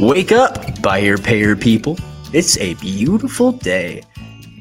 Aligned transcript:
Wake 0.00 0.32
up, 0.32 0.80
buyer 0.80 1.18
payer 1.18 1.54
people. 1.54 1.94
It's 2.32 2.56
a 2.56 2.72
beautiful 2.76 3.52
day. 3.52 4.02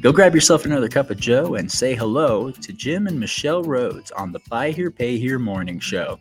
Go 0.01 0.11
grab 0.11 0.35
yourself 0.35 0.65
another 0.65 0.89
cup 0.89 1.09
of 1.09 1.17
Joe 1.17 1.55
and 1.55 1.71
say 1.71 1.95
hello 1.95 2.51
to 2.51 2.73
Jim 2.73 3.07
and 3.07 3.17
Michelle 3.17 3.63
Rhoads 3.63 4.11
on 4.17 4.33
the 4.33 4.41
Buy 4.49 4.71
Here 4.71 4.91
Pay 4.91 5.17
Here 5.17 5.39
morning 5.39 5.79
show. 5.79 6.19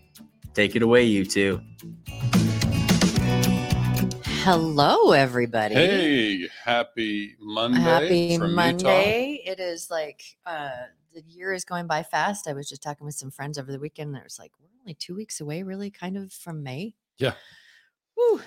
Take 0.55 0.77
it 0.77 0.83
away, 0.83 1.03
you 1.03 1.25
two. 1.25 1.61
Hello, 4.45 5.11
everybody. 5.11 5.75
Hey, 5.75 6.49
happy 6.65 7.35
Monday. 7.41 7.81
Happy 7.81 8.39
from 8.39 8.55
Monday. 8.55 9.43
It 9.45 9.59
is 9.59 9.91
like 9.91 10.23
uh 10.47 10.71
the 11.13 11.23
year 11.23 11.53
is 11.53 11.65
going 11.65 11.89
by 11.89 12.05
fast. 12.05 12.47
I 12.47 12.53
was 12.53 12.69
just 12.69 12.85
talking 12.85 13.05
with 13.05 13.17
some 13.17 13.33
friends 13.33 13.59
over 13.59 13.73
the 13.73 13.81
weekend. 13.81 14.11
and 14.11 14.19
It 14.19 14.23
was 14.25 14.39
like, 14.39 14.53
we're 14.61 14.69
only 14.81 14.95
two 14.95 15.17
weeks 15.17 15.41
away, 15.41 15.65
really, 15.65 15.91
kind 15.91 16.17
of 16.17 16.33
from 16.33 16.63
May. 16.63 16.95
Yeah. 17.19 17.33
Whew. 18.15 18.43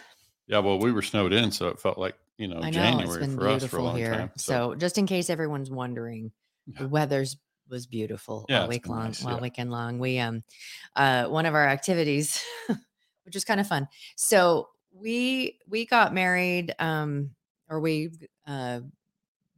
Yeah, 0.52 0.60
well, 0.60 0.78
we 0.80 0.92
were 0.92 1.02
snowed 1.02 1.32
in, 1.32 1.50
so 1.50 1.70
it 1.70 1.80
felt 1.80 1.98
like, 1.98 2.18
you 2.38 2.48
know, 2.50 2.62
I 2.62 2.72
know 2.72 3.00
it's 3.00 3.16
January 3.16 3.20
been 3.22 3.36
for 3.36 3.48
us 3.48 3.64
for 3.64 3.78
a 3.78 3.80
beautiful 3.80 3.86
long 3.86 3.96
here. 3.98 4.18
time. 4.18 4.32
So, 4.36 4.76
just 4.76 4.98
in 4.98 5.08
case 5.08 5.30
everyone's 5.30 5.72
wondering, 5.72 6.34
Yeah. 6.68 6.80
the 6.84 6.88
weather's 6.90 7.38
was 7.70 7.88
beautiful 7.88 8.46
Yeah, 8.50 8.64
all 8.64 8.68
week 8.68 8.90
long, 8.90 9.06
nice, 9.06 9.24
all 9.26 9.36
yeah. 9.36 9.42
weekend 9.42 9.72
long. 9.72 9.98
We 9.98 10.20
um 10.20 10.44
uh 10.98 11.28
one 11.28 11.46
of 11.46 11.56
our 11.56 11.66
activities, 11.66 12.44
which 13.24 13.34
was 13.34 13.46
kind 13.46 13.62
of 13.62 13.68
fun. 13.68 13.88
So 14.18 14.68
we 14.94 15.58
we 15.70 15.86
got 15.86 16.14
married 16.14 16.76
um 16.80 17.32
or 17.70 17.80
we 17.80 18.12
uh 18.46 18.82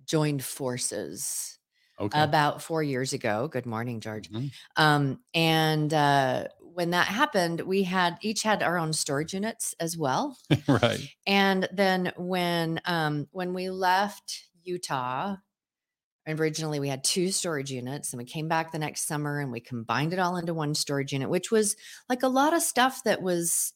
joined 0.05 0.43
forces 0.43 1.57
okay. 2.03 2.21
about 2.21 2.61
four 2.61 2.83
years 2.83 3.13
ago. 3.13 3.47
Good 3.47 3.65
morning, 3.65 3.99
George. 3.99 4.29
Mhm. 4.29 4.51
Um, 4.75 5.19
and 5.33 5.93
uh, 5.93 6.47
when 6.73 6.91
that 6.91 7.07
happened, 7.07 7.61
we 7.61 7.83
had 7.83 8.17
each 8.21 8.43
had 8.43 8.63
our 8.63 8.77
own 8.77 8.93
storage 8.93 9.33
units 9.33 9.75
as 9.79 9.97
well. 9.97 10.37
right. 10.67 10.99
And 11.27 11.67
then 11.71 12.11
when 12.17 12.81
um, 12.85 13.27
when 13.31 13.53
we 13.53 13.69
left 13.69 14.43
Utah, 14.63 15.35
originally 16.27 16.79
we 16.79 16.89
had 16.89 17.03
two 17.03 17.31
storage 17.31 17.71
units, 17.71 18.13
and 18.13 18.17
we 18.17 18.25
came 18.25 18.47
back 18.47 18.71
the 18.71 18.79
next 18.79 19.07
summer 19.07 19.39
and 19.39 19.51
we 19.51 19.59
combined 19.59 20.13
it 20.13 20.19
all 20.19 20.37
into 20.37 20.53
one 20.53 20.73
storage 20.73 21.13
unit, 21.13 21.29
which 21.29 21.51
was 21.51 21.75
like 22.09 22.23
a 22.23 22.27
lot 22.27 22.53
of 22.53 22.61
stuff 22.61 23.03
that 23.03 23.21
was 23.21 23.73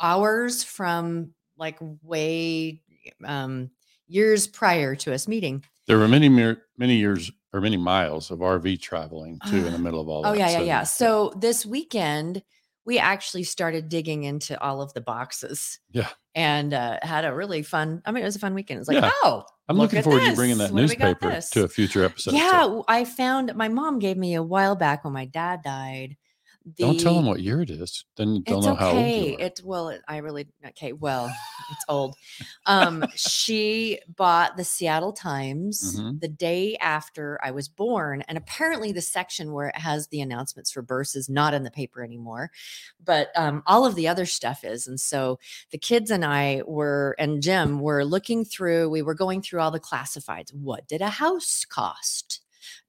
ours 0.00 0.64
from 0.64 1.32
like 1.56 1.78
way 2.02 2.82
um, 3.24 3.70
years 4.08 4.46
prior 4.46 4.96
to 4.96 5.14
us 5.14 5.28
meeting. 5.28 5.62
There 5.90 5.98
were 5.98 6.08
many, 6.08 6.28
many 6.28 6.96
years 6.96 7.30
or 7.52 7.60
many 7.60 7.76
miles 7.76 8.30
of 8.30 8.38
RV 8.38 8.80
traveling 8.80 9.38
too 9.48 9.66
in 9.66 9.72
the 9.72 9.78
middle 9.86 10.00
of 10.00 10.08
all 10.08 10.22
this. 10.22 10.30
Oh 10.30 10.34
that. 10.34 10.38
yeah, 10.38 10.50
yeah, 10.50 10.58
so- 10.58 10.64
yeah. 10.64 10.82
So 10.84 11.32
this 11.40 11.66
weekend 11.66 12.42
we 12.86 12.98
actually 12.98 13.42
started 13.42 13.88
digging 13.90 14.24
into 14.24 14.58
all 14.60 14.80
of 14.80 14.92
the 14.94 15.00
boxes. 15.02 15.78
Yeah. 15.92 16.08
And 16.34 16.72
uh, 16.72 16.98
had 17.02 17.24
a 17.26 17.34
really 17.34 17.62
fun. 17.62 18.00
I 18.06 18.10
mean, 18.10 18.22
it 18.22 18.26
was 18.26 18.36
a 18.36 18.40
fun 18.40 18.54
weekend. 18.54 18.80
It's 18.80 18.88
like, 18.88 19.02
Yeah. 19.02 19.10
oh, 19.22 19.44
I'm 19.68 19.76
look 19.76 19.92
looking 19.92 20.02
forward 20.02 20.24
to 20.24 20.34
bringing 20.34 20.58
that 20.58 20.72
What 20.72 20.80
do 20.80 20.86
we 20.86 20.96
got 20.96 21.20
newspaper 21.22 21.40
to 21.52 21.64
a 21.64 21.68
future 21.68 22.04
episode. 22.04 22.30
so 22.30 22.36
yeah. 22.36 22.60
w- 22.62 22.82
I 22.88 23.04
found 23.04 23.54
my 23.54 23.68
mom 23.68 23.98
gave 23.98 24.16
me 24.16 24.34
a 24.34 24.42
while 24.42 24.74
back 24.76 25.04
when 25.04 25.12
my 25.12 25.26
dad 25.26 25.60
died. 25.62 26.16
Don't 26.76 27.00
tell 27.00 27.14
them 27.14 27.24
what 27.24 27.40
year 27.40 27.62
it 27.62 27.70
is. 27.70 28.04
Then 28.16 28.42
they'll 28.46 28.58
it's 28.58 28.66
know 28.66 28.74
how 28.74 28.90
old 28.90 28.98
okay. 28.98 29.30
you 29.30 29.36
are. 29.36 29.40
It 29.40 29.60
well, 29.64 29.98
I 30.06 30.18
really 30.18 30.46
okay. 30.68 30.92
Well, 30.92 31.34
it's 31.70 31.84
old. 31.88 32.16
Um, 32.66 33.04
she 33.14 33.98
bought 34.14 34.56
the 34.58 34.64
Seattle 34.64 35.12
Times 35.12 35.96
Mhm. 35.96 36.20
the 36.20 36.28
day 36.28 36.76
after 36.76 37.38
I 37.42 37.50
was 37.50 37.68
born, 37.68 38.22
and 38.28 38.36
apparently 38.36 38.92
the 38.92 39.00
section 39.00 39.52
where 39.52 39.68
it 39.68 39.76
has 39.78 40.08
the 40.08 40.20
announcements 40.20 40.70
for 40.70 40.82
births 40.82 41.16
is 41.16 41.30
not 41.30 41.54
in 41.54 41.62
the 41.62 41.70
paper 41.70 42.04
anymore, 42.04 42.50
but 43.02 43.30
um, 43.36 43.62
all 43.66 43.86
of 43.86 43.94
the 43.94 44.06
other 44.08 44.26
stuff 44.26 44.62
is. 44.62 44.86
And 44.86 45.00
so 45.00 45.38
the 45.70 45.78
kids 45.78 46.10
and 46.10 46.24
I 46.24 46.62
were, 46.66 47.16
and 47.18 47.42
Jim 47.42 47.80
were 47.80 48.04
looking 48.04 48.44
through. 48.44 48.90
We 48.90 49.02
were 49.02 49.14
going 49.14 49.40
through 49.40 49.60
all 49.60 49.70
the 49.70 49.80
classifieds. 49.80 50.52
What 50.52 50.86
did 50.86 51.00
a 51.00 51.08
house 51.08 51.64
cost? 51.64 52.39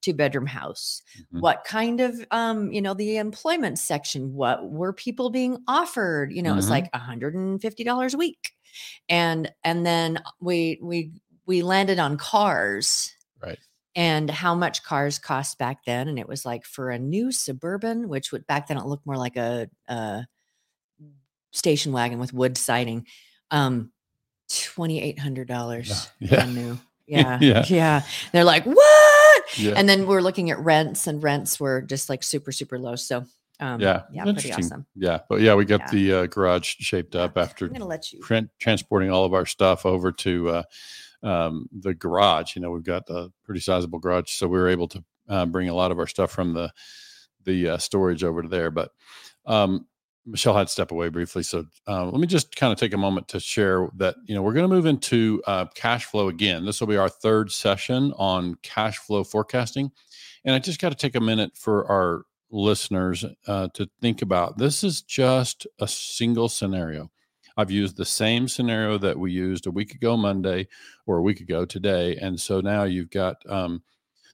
Two 0.02 0.14
bedroom 0.14 0.48
house 0.48 1.02
Mhm. 1.34 1.42
what 1.42 1.64
kind 1.64 2.02
of 2.02 2.26
um 2.32 2.72
you 2.74 2.82
know 2.82 2.94
the 2.96 3.18
employment 3.18 3.78
section 3.78 4.34
what 4.34 4.70
were 4.70 4.94
people 4.94 5.30
being 5.30 5.60
offered 5.68 6.32
you 6.34 6.42
know 6.42 6.54
it 6.54 6.56
was 6.56 6.68
Mhm. 6.68 6.72
like 6.72 6.92
$150 6.92 8.14
a 8.14 8.18
week 8.18 8.52
and 9.10 9.52
and 9.64 9.86
then 9.86 10.20
we 10.40 10.80
we 10.82 11.12
we 11.46 11.62
landed 11.62 12.00
on 12.00 12.18
cars 12.18 13.14
Right. 13.40 13.60
and 13.96 14.30
how 14.30 14.56
much 14.56 14.82
cars 14.84 15.20
cost 15.20 15.58
back 15.60 15.86
then 15.86 16.08
and 16.08 16.18
it 16.18 16.28
was 16.28 16.46
like 16.46 16.66
for 16.66 16.90
a 16.90 16.98
new 16.98 17.32
suburban 17.32 18.08
which 18.10 18.32
would 18.32 18.48
back 18.48 18.68
then 18.68 18.78
it 18.78 18.86
looked 18.86 19.06
more 19.06 19.18
like 19.18 19.38
a, 19.38 19.70
a 19.88 20.26
station 21.52 21.92
wagon 21.92 22.18
with 22.18 22.34
wood 22.34 22.58
siding 22.58 23.06
um 23.52 23.92
$2800 24.50 26.10
Yeah. 26.20 26.46
new 26.46 26.80
yeah 27.08 27.38
Yeah. 27.42 27.66
yeah 27.68 28.02
they're 28.32 28.44
like 28.46 28.64
what 28.66 28.78
Yeah. 29.58 29.74
and 29.76 29.88
then 29.90 30.08
we're 30.08 30.22
looking 30.22 30.50
at 30.52 30.60
rents 30.60 31.08
and 31.08 31.22
rents 31.24 31.60
were 31.60 31.82
just 31.82 32.10
like 32.10 32.24
super 32.24 32.52
super 32.52 32.78
low 32.80 32.96
so 32.96 33.26
um 33.60 33.80
yeah. 33.82 34.04
yeah 34.12 34.24
pretty 34.24 34.52
awesome 34.54 34.86
Yeah. 34.96 35.20
But 35.30 35.42
yeah, 35.42 35.56
we 35.56 35.66
got 35.66 35.82
Yeah. 35.82 35.92
the 35.92 36.14
uh, 36.14 36.26
garage 36.28 36.76
shaped 36.80 37.16
up 37.16 37.38
after 37.38 37.66
i'm 37.66 37.74
gonna 37.74 37.86
let 37.86 38.12
you 38.12 38.20
tran- 38.22 38.50
transporting 38.60 39.12
all 39.12 39.26
of 39.26 39.34
our 39.34 39.46
stuff 39.46 39.86
over 39.86 40.12
to 40.12 40.50
uh, 40.50 40.64
um, 41.24 41.70
the 41.72 41.94
garage. 41.94 42.56
You 42.56 42.64
know, 42.64 42.72
we've 42.72 42.84
got 42.84 43.08
a 43.10 43.32
pretty 43.44 43.60
sizable 43.62 44.00
garage, 44.00 44.32
so 44.32 44.48
we 44.48 44.58
were 44.58 44.70
able 44.70 44.88
to 44.88 45.04
uh, 45.30 45.46
bring 45.46 45.70
a 45.70 45.74
lot 45.76 45.92
of 45.92 46.00
our 46.00 46.08
stuff 46.08 46.32
from 46.32 46.54
the 46.54 46.72
the 47.44 47.70
uh, 47.70 47.78
storage 47.78 48.24
over 48.24 48.42
to 48.42 48.48
there. 48.48 48.72
But 48.72 48.92
um, 49.46 49.86
Michelle 50.26 50.56
had 50.56 50.68
to 50.68 50.74
step 50.74 50.92
away 50.92 51.10
briefly, 51.10 51.44
so 51.44 51.66
uh, 51.88 52.06
let 52.06 52.20
me 52.20 52.28
just 52.28 52.56
kind 52.56 52.72
of 52.72 52.80
take 52.80 52.94
a 52.94 52.98
moment 52.98 53.28
to 53.30 53.40
share 53.40 53.90
that 53.98 54.16
you 54.26 54.36
know 54.36 54.42
we're 54.42 54.54
going 54.54 54.70
to 54.70 54.76
move 54.76 54.86
into 54.86 55.42
uh, 55.48 55.66
cash 55.74 56.06
flow 56.06 56.28
again. 56.28 56.66
This 56.66 56.80
will 56.80 56.88
be 56.88 56.98
our 56.98 57.10
third 57.10 57.52
session 57.52 58.14
on 58.18 58.56
cash 58.62 58.98
flow 59.00 59.24
forecasting, 59.24 59.92
and 60.46 60.56
I 60.56 60.60
just 60.60 60.80
got 60.80 60.90
to 60.90 60.96
take 60.96 61.16
a 61.16 61.22
minute 61.22 61.52
for 61.56 61.90
our 61.92 62.24
listeners 62.52 63.26
uh, 63.48 63.70
to 63.74 63.90
think 64.02 64.22
about 64.22 64.58
this 64.58 64.84
is 64.84 65.02
just 65.02 65.66
a 65.80 65.88
single 65.88 66.50
scenario 66.50 67.10
I've 67.58 67.72
used 67.72 67.98
the 67.98 68.06
same 68.06 68.48
scenario 68.48 68.98
that 69.00 69.20
we 69.20 69.32
used 69.32 69.68
a 69.68 69.72
week 69.72 69.94
ago 69.94 70.16
Monday 70.18 70.68
or 71.06 71.18
a 71.18 71.22
week 71.22 71.42
ago 71.42 71.66
today. 71.66 72.16
And 72.18 72.40
so 72.40 72.62
now 72.62 72.84
you've 72.84 73.10
got 73.10 73.38
um, 73.50 73.84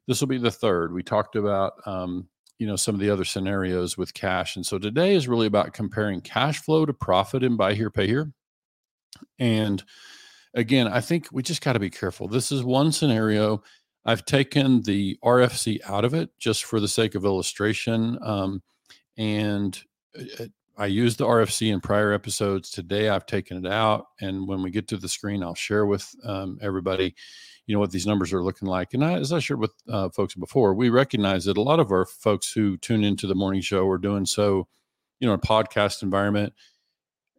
this 0.07 0.21
will 0.21 0.27
be 0.27 0.37
the 0.37 0.51
third. 0.51 0.93
We 0.93 1.03
talked 1.03 1.35
about 1.35 1.73
um, 1.85 2.27
you 2.59 2.67
know 2.67 2.75
some 2.75 2.95
of 2.95 3.01
the 3.01 3.09
other 3.09 3.25
scenarios 3.25 3.97
with 3.97 4.13
cash. 4.13 4.55
And 4.55 4.65
so 4.65 4.77
today 4.77 5.15
is 5.15 5.27
really 5.27 5.47
about 5.47 5.73
comparing 5.73 6.21
cash 6.21 6.61
flow 6.61 6.85
to 6.85 6.93
profit 6.93 7.43
and 7.43 7.57
buy 7.57 7.73
here, 7.73 7.89
pay 7.89 8.07
here. 8.07 8.31
And 9.39 9.83
again, 10.53 10.87
I 10.87 11.01
think 11.01 11.27
we 11.31 11.43
just 11.43 11.63
got 11.63 11.73
to 11.73 11.79
be 11.79 11.89
careful. 11.89 12.27
This 12.27 12.51
is 12.51 12.63
one 12.63 12.91
scenario. 12.91 13.63
I've 14.05 14.25
taken 14.25 14.81
the 14.83 15.17
RFC 15.23 15.79
out 15.85 16.05
of 16.05 16.13
it 16.13 16.29
just 16.39 16.63
for 16.63 16.79
the 16.79 16.87
sake 16.87 17.13
of 17.15 17.25
illustration. 17.25 18.17
Um, 18.21 18.63
and 19.17 19.79
uh, 20.17 20.45
I 20.77 20.85
used 20.85 21.17
the 21.17 21.25
RFC 21.25 21.73
in 21.73 21.81
prior 21.81 22.13
episodes. 22.13 22.69
Today, 22.69 23.09
I've 23.09 23.25
taken 23.25 23.65
it 23.65 23.71
out, 23.71 24.05
and 24.21 24.47
when 24.47 24.61
we 24.61 24.69
get 24.69 24.87
to 24.89 24.97
the 24.97 25.09
screen, 25.09 25.41
I'll 25.41 25.55
share 25.55 25.87
with 25.87 26.07
um, 26.23 26.59
everybody, 26.61 27.15
you 27.67 27.75
know, 27.75 27.79
what 27.79 27.91
these 27.91 28.07
numbers 28.07 28.33
are 28.33 28.43
looking 28.43 28.67
like. 28.67 28.93
And 28.93 29.03
I, 29.03 29.13
as 29.13 29.33
I 29.33 29.39
shared 29.39 29.59
with 29.59 29.73
uh, 29.89 30.09
folks 30.09 30.33
before, 30.33 30.73
we 30.73 30.89
recognize 30.89 31.45
that 31.45 31.57
a 31.57 31.61
lot 31.61 31.81
of 31.81 31.91
our 31.91 32.05
folks 32.05 32.51
who 32.51 32.77
tune 32.77 33.03
into 33.03 33.27
the 33.27 33.35
morning 33.35 33.61
show 33.61 33.87
are 33.89 33.97
doing 33.97 34.25
so, 34.25 34.67
you 35.19 35.27
know, 35.27 35.33
in 35.33 35.39
a 35.39 35.47
podcast 35.47 36.01
environment, 36.01 36.53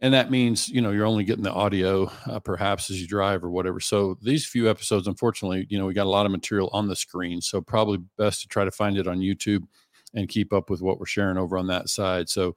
and 0.01 0.15
that 0.15 0.31
means 0.31 0.69
you 0.69 0.81
know 0.81 0.91
you're 0.91 1.07
only 1.07 1.25
getting 1.25 1.43
the 1.43 1.53
audio, 1.53 2.11
uh, 2.27 2.39
perhaps 2.39 2.91
as 2.91 3.01
you 3.01 3.09
drive 3.09 3.43
or 3.43 3.51
whatever. 3.51 3.81
So 3.81 4.19
these 4.23 4.47
few 4.47 4.71
episodes, 4.71 5.09
unfortunately, 5.09 5.67
you 5.71 5.79
know, 5.79 5.87
we 5.87 5.95
got 5.95 6.07
a 6.07 6.11
lot 6.11 6.27
of 6.27 6.33
material 6.33 6.69
on 6.73 6.89
the 6.89 6.97
screen, 6.97 7.41
so 7.41 7.61
probably 7.61 7.99
best 8.17 8.43
to 8.43 8.49
try 8.49 8.65
to 8.65 8.71
find 8.71 8.99
it 8.99 9.09
on 9.09 9.19
YouTube 9.19 9.65
and 10.15 10.29
keep 10.29 10.53
up 10.53 10.71
with 10.71 10.83
what 10.83 10.99
we're 10.99 11.07
sharing 11.07 11.39
over 11.39 11.59
on 11.59 11.67
that 11.69 11.89
side. 11.89 12.29
So 12.29 12.55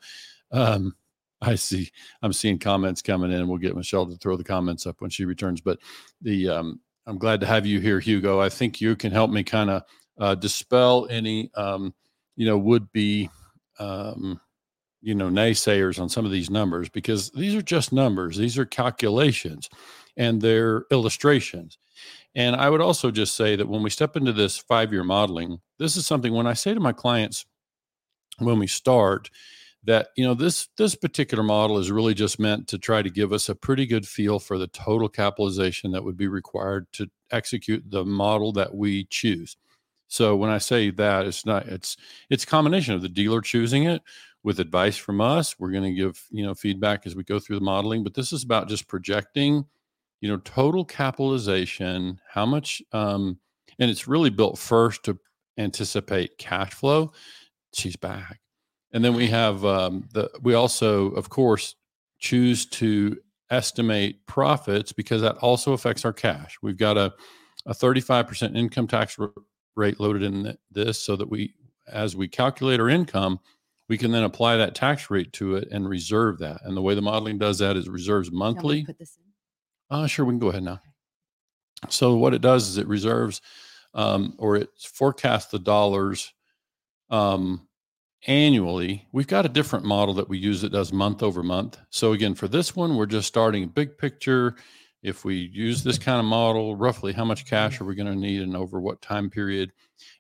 um, 0.52 0.96
I 1.42 1.56
see 1.56 1.90
I'm 2.22 2.34
seeing 2.34 2.60
comments 2.60 3.02
coming 3.02 3.32
in. 3.32 3.48
We'll 3.48 3.58
get 3.58 3.76
Michelle 3.76 4.08
to 4.08 4.18
throw 4.18 4.36
the 4.36 4.44
comments 4.44 4.86
up 4.86 5.00
when 5.00 5.10
she 5.10 5.26
returns. 5.26 5.62
But 5.62 5.80
the 6.22 6.50
um, 6.50 6.80
I'm 7.08 7.18
glad 7.18 7.40
to 7.42 7.48
have 7.48 7.66
you 7.66 7.80
here, 7.80 8.00
Hugo. 8.00 8.40
I 8.40 8.50
think 8.50 8.80
you 8.80 8.96
can 8.96 9.12
help 9.12 9.32
me 9.32 9.44
kind 9.44 9.70
of 9.70 9.84
uh, 10.20 10.36
dispel 10.36 11.08
any 11.10 11.50
um, 11.56 11.94
you 12.36 12.46
know 12.46 12.58
would 12.58 12.92
be 12.92 13.30
um, 13.80 14.40
you 15.02 15.16
know 15.16 15.30
naysayers 15.30 16.00
on 16.00 16.10
some 16.10 16.26
of 16.26 16.32
these 16.32 16.50
numbers 16.50 16.90
because 16.90 17.32
these 17.32 17.56
are 17.56 17.62
just 17.62 17.92
numbers. 17.92 18.38
These 18.38 18.58
are 18.58 18.66
calculations 18.66 19.70
and 20.18 20.42
they're 20.42 20.86
illustrations. 20.92 21.78
And 22.36 22.56
I 22.56 22.70
would 22.70 22.82
also 22.82 23.12
just 23.12 23.36
say 23.36 23.56
that 23.56 23.68
when 23.68 23.84
we 23.84 23.90
step 23.90 24.16
into 24.16 24.32
this 24.32 24.58
five 24.58 24.94
year 24.94 25.04
modeling, 25.04 25.60
this 25.80 25.98
is 25.98 26.06
something 26.06 26.34
when 26.34 26.48
I 26.48 26.54
say 26.54 26.74
to 26.74 26.80
my 26.80 26.94
clients 26.94 27.46
when 28.38 28.60
we 28.60 28.68
start 28.68 29.30
that 29.84 30.10
you 30.16 30.24
know 30.24 30.34
this 30.34 30.68
this 30.78 30.96
particular 30.96 31.44
model 31.44 31.78
is 31.78 31.92
really 31.92 32.14
just 32.14 32.40
meant 32.40 32.68
to 32.68 32.78
try 32.78 33.02
to 33.02 33.10
give 33.10 33.34
us 33.34 33.50
a 33.50 33.56
pretty 33.56 33.86
good 33.86 34.08
feel 34.08 34.40
for 34.40 34.58
the 34.58 34.68
total 34.68 35.10
capitalization 35.10 35.92
that 35.92 36.04
would 36.04 36.18
be 36.18 36.28
required 36.28 36.86
to 36.94 37.08
execute 37.32 37.84
the 37.90 38.06
model 38.06 38.52
that 38.52 38.76
we 38.76 39.06
choose 39.06 39.58
so 40.08 40.36
when 40.36 40.50
i 40.50 40.58
say 40.58 40.92
that 40.92 41.26
it's 41.26 41.46
not 41.46 41.66
it's 41.68 41.98
it's 42.30 42.44
a 42.44 42.48
combination 42.48 42.94
of 42.94 43.02
the 43.02 43.10
dealer 43.10 43.42
choosing 43.42 43.86
it 43.86 44.02
with 44.44 44.60
advice 44.60 44.98
from 44.98 45.22
us. 45.22 45.60
We're 45.60 45.72
going 45.72 45.84
to 45.84 45.94
give, 45.94 46.24
you 46.30 46.44
know, 46.44 46.54
feedback 46.54 47.06
as 47.06 47.16
we 47.16 47.24
go 47.24 47.40
through 47.40 47.58
the 47.58 47.66
modeling, 47.66 48.04
but 48.04 48.14
this 48.14 48.34
is 48.34 48.44
about 48.44 48.68
just 48.68 48.88
projecting, 48.88 49.66
you 50.20 50.30
know, 50.30 50.38
total 50.38 50.84
capitalization, 50.84 52.20
how 52.28 52.46
much, 52.46 52.82
um, 52.92 53.40
and 53.80 53.90
it's 53.92 54.08
really 54.08 54.30
built 54.30 54.58
first 54.58 55.04
to 55.04 55.20
anticipate 55.58 56.38
cash 56.38 56.74
flow. 56.74 57.12
She's 57.74 57.96
back. 57.96 58.40
And 58.94 59.04
then 59.04 59.14
we 59.14 59.28
have 59.28 59.64
um, 59.66 60.08
the, 60.14 60.30
we 60.42 60.54
also, 60.54 61.12
of 61.12 61.30
course, 61.30 61.76
choose 62.20 62.66
to 62.68 63.18
estimate 63.50 64.26
profits 64.26 64.92
because 64.92 65.22
that 65.22 65.38
also 65.38 65.74
affects 65.74 66.06
our 66.06 66.14
cash. 66.14 66.58
We've 66.62 66.78
got 66.78 66.98
a, 66.98 67.14
a 67.66 67.74
35% 67.74 68.56
income 68.56 68.88
tax 68.88 69.18
rate 69.76 70.00
loaded 70.00 70.24
in 70.24 70.58
this 70.72 71.00
so 71.00 71.16
that 71.16 71.30
we, 71.30 71.54
as 71.88 72.16
we 72.16 72.28
calculate 72.28 72.80
our 72.80 72.90
income, 72.90 73.40
we 73.88 73.98
can 73.98 74.12
then 74.12 74.24
apply 74.24 74.56
that 74.58 74.76
tax 74.76 75.10
rate 75.10 75.34
to 75.34 75.56
it 75.56 75.68
and 75.72 75.88
reserve 75.88 76.40
that. 76.40 76.62
And 76.64 76.76
the 76.76 76.82
way 76.82 76.96
the 76.96 77.02
modeling 77.02 77.38
does 77.38 77.60
that 77.60 77.76
is 77.76 77.88
it 77.88 77.92
reserves 77.92 78.32
monthly. 78.32 78.86
Put 78.86 78.98
this 78.98 79.18
in. 79.18 79.24
Uh, 79.98 80.08
sure, 80.08 80.26
we 80.26 80.32
can 80.32 80.40
go 80.40 80.48
ahead 80.48 80.64
now. 80.64 80.80
So 81.90 82.16
what 82.16 82.34
it 82.34 82.42
does 82.42 82.70
is 82.70 82.78
it 82.78 82.88
reserves 82.88 83.42
um, 83.94 84.36
or 84.38 84.56
it 84.56 84.70
forecasts 84.80 85.52
the 85.52 85.60
dollars 85.60 86.34
um, 87.10 87.68
annually. 88.28 89.08
We've 89.12 89.28
got 89.28 89.46
a 89.46 89.50
different 89.50 89.86
model 89.86 90.14
that 90.16 90.30
we 90.30 90.38
use 90.38 90.62
that 90.62 90.72
does 90.72 90.94
month 90.94 91.24
over 91.24 91.44
month. 91.44 91.78
So 91.90 92.14
again, 92.14 92.36
for 92.36 92.48
this 92.48 92.76
one, 92.76 92.96
we're 92.96 93.06
just 93.06 93.28
starting 93.28 93.68
big 93.68 93.98
picture. 93.98 94.56
If 95.02 95.26
we 95.26 95.36
use 95.36 95.84
this 95.84 95.98
kind 95.98 96.20
of 96.20 96.26
model, 96.26 96.76
roughly 96.76 97.12
how 97.12 97.26
much 97.26 97.48
cash 97.48 97.82
are 97.82 97.86
we 97.86 97.96
going 97.96 98.12
to 98.12 98.16
need 98.16 98.42
and 98.42 98.56
over 98.56 98.80
what 98.80 99.02
time 99.02 99.32
period? 99.32 99.72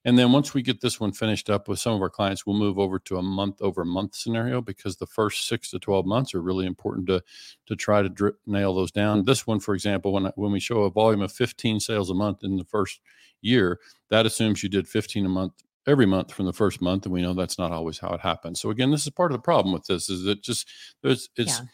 And 0.05 0.17
then 0.17 0.31
once 0.31 0.53
we 0.53 0.63
get 0.63 0.81
this 0.81 0.99
one 0.99 1.11
finished 1.11 1.51
up 1.51 1.67
with 1.67 1.77
some 1.77 1.93
of 1.93 2.01
our 2.01 2.09
clients, 2.09 2.45
we'll 2.45 2.57
move 2.57 2.79
over 2.79 2.97
to 2.99 3.17
a 3.17 3.21
month 3.21 3.61
over 3.61 3.85
month 3.85 4.15
scenario 4.15 4.59
because 4.59 4.95
the 4.95 5.05
first 5.05 5.47
six 5.47 5.69
to 5.69 5.79
12 5.79 6.07
months 6.07 6.33
are 6.33 6.41
really 6.41 6.65
important 6.65 7.05
to, 7.07 7.23
to 7.67 7.75
try 7.75 8.01
to 8.01 8.09
drip, 8.09 8.37
nail 8.47 8.73
those 8.73 8.91
down. 8.91 9.23
This 9.23 9.45
one, 9.45 9.59
for 9.59 9.75
example, 9.75 10.13
when, 10.13 10.31
when 10.35 10.51
we 10.51 10.59
show 10.59 10.83
a 10.83 10.89
volume 10.89 11.21
of 11.21 11.31
15 11.31 11.79
sales 11.79 12.09
a 12.09 12.15
month 12.15 12.43
in 12.43 12.57
the 12.57 12.65
first 12.65 13.01
year, 13.41 13.79
that 14.09 14.25
assumes 14.25 14.63
you 14.63 14.69
did 14.69 14.87
15 14.87 15.25
a 15.25 15.29
month 15.29 15.53
every 15.87 16.05
month 16.05 16.31
from 16.33 16.45
the 16.45 16.53
first 16.53 16.81
month 16.81 17.05
and 17.05 17.13
we 17.13 17.21
know 17.21 17.33
that's 17.33 17.57
not 17.57 17.71
always 17.71 17.99
how 17.99 18.09
it 18.09 18.21
happens 18.21 18.59
so 18.59 18.69
again 18.69 18.91
this 18.91 19.03
is 19.03 19.09
part 19.09 19.31
of 19.31 19.37
the 19.37 19.41
problem 19.41 19.73
with 19.73 19.85
this 19.85 20.09
is 20.09 20.23
that 20.23 20.41
just 20.41 20.67
there's 21.01 21.29
it's 21.35 21.59
yeah 21.59 21.65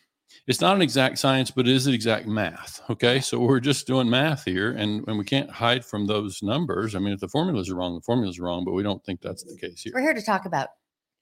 it's 0.45 0.61
not 0.61 0.75
an 0.75 0.81
exact 0.81 1.19
science, 1.19 1.51
but 1.51 1.67
it 1.67 1.75
is 1.75 1.87
an 1.87 1.93
exact 1.93 2.27
math. 2.27 2.81
Okay. 2.89 3.19
So 3.19 3.39
we're 3.39 3.59
just 3.59 3.87
doing 3.87 4.09
math 4.09 4.45
here 4.45 4.71
and, 4.71 5.05
and 5.07 5.17
we 5.17 5.25
can't 5.25 5.49
hide 5.49 5.83
from 5.83 6.05
those 6.05 6.41
numbers. 6.41 6.95
I 6.95 6.99
mean, 6.99 7.13
if 7.13 7.19
the 7.19 7.27
formulas 7.27 7.69
are 7.69 7.75
wrong, 7.75 7.95
the 7.95 8.01
formulas 8.01 8.39
are 8.39 8.43
wrong, 8.43 8.63
but 8.63 8.73
we 8.73 8.83
don't 8.83 9.03
think 9.03 9.21
that's 9.21 9.43
the 9.43 9.57
case 9.57 9.81
here. 9.81 9.93
We're 9.93 10.01
here 10.01 10.13
to 10.13 10.21
talk 10.21 10.45
about 10.45 10.69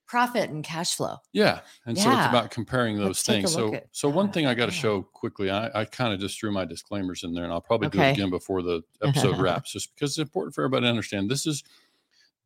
profit 0.07 0.51
and 0.51 0.63
cash 0.63 0.93
flow. 0.93 1.17
Yeah. 1.33 1.61
And 1.88 1.97
yeah. 1.97 2.03
so 2.03 2.11
it's 2.11 2.27
about 2.27 2.51
comparing 2.51 2.97
those 2.97 3.07
Let's 3.07 3.25
things. 3.25 3.51
So, 3.51 3.73
at, 3.73 3.88
so 3.91 4.09
one 4.09 4.29
oh, 4.29 4.31
thing 4.31 4.45
I 4.45 4.53
got 4.53 4.67
to 4.67 4.75
yeah. 4.75 4.81
show 4.81 5.01
quickly, 5.01 5.49
I, 5.49 5.71
I 5.73 5.85
kind 5.85 6.13
of 6.13 6.19
just 6.19 6.39
threw 6.39 6.51
my 6.51 6.65
disclaimers 6.65 7.23
in 7.23 7.33
there 7.33 7.43
and 7.43 7.51
I'll 7.51 7.61
probably 7.61 7.88
okay. 7.88 7.97
do 7.97 8.03
it 8.03 8.11
again 8.11 8.29
before 8.29 8.61
the 8.61 8.83
episode 9.03 9.38
wraps, 9.39 9.71
just 9.71 9.95
because 9.95 10.11
it's 10.11 10.19
important 10.19 10.53
for 10.53 10.61
everybody 10.61 10.85
to 10.85 10.89
understand 10.89 11.29
this 11.29 11.47
is 11.47 11.63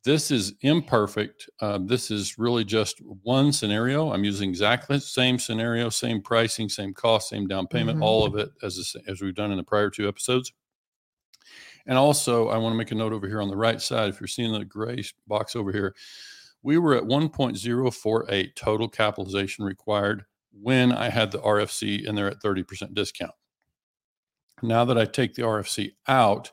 this 0.03 0.31
is 0.31 0.53
imperfect. 0.61 1.49
Uh, 1.59 1.79
this 1.81 2.09
is 2.09 2.37
really 2.37 2.63
just 2.63 2.99
one 3.23 3.51
scenario. 3.51 4.11
I'm 4.13 4.23
using 4.23 4.49
exactly 4.49 4.97
the 4.97 5.01
same 5.01 5.37
scenario, 5.37 5.89
same 5.89 6.21
pricing, 6.21 6.69
same 6.69 6.93
cost, 6.93 7.29
same 7.29 7.47
down 7.47 7.67
payment, 7.67 7.97
mm-hmm. 7.97 8.03
all 8.03 8.25
of 8.25 8.35
it 8.35 8.49
as 8.63 8.95
as 9.07 9.21
we've 9.21 9.35
done 9.35 9.51
in 9.51 9.57
the 9.57 9.63
prior 9.63 9.89
two 9.89 10.07
episodes. 10.07 10.53
And 11.85 11.97
also, 11.97 12.49
I 12.49 12.57
want 12.57 12.73
to 12.73 12.77
make 12.77 12.91
a 12.91 12.95
note 12.95 13.13
over 13.13 13.27
here 13.27 13.41
on 13.41 13.49
the 13.49 13.57
right 13.57 13.81
side. 13.81 14.09
If 14.09 14.21
you're 14.21 14.27
seeing 14.27 14.53
the 14.53 14.63
gray 14.63 15.03
box 15.27 15.55
over 15.55 15.71
here, 15.71 15.95
we 16.61 16.77
were 16.77 16.95
at 16.95 17.03
1.048 17.03 18.55
total 18.55 18.89
capitalization 18.89 19.65
required 19.65 20.25
when 20.51 20.91
I 20.91 21.09
had 21.09 21.31
the 21.31 21.39
RFC 21.39 22.07
and 22.07 22.17
they're 22.17 22.27
at 22.27 22.41
30% 22.41 22.93
discount. 22.93 23.31
Now 24.61 24.85
that 24.85 24.97
I 24.97 25.05
take 25.05 25.33
the 25.33 25.43
RFC 25.43 25.93
out, 26.07 26.51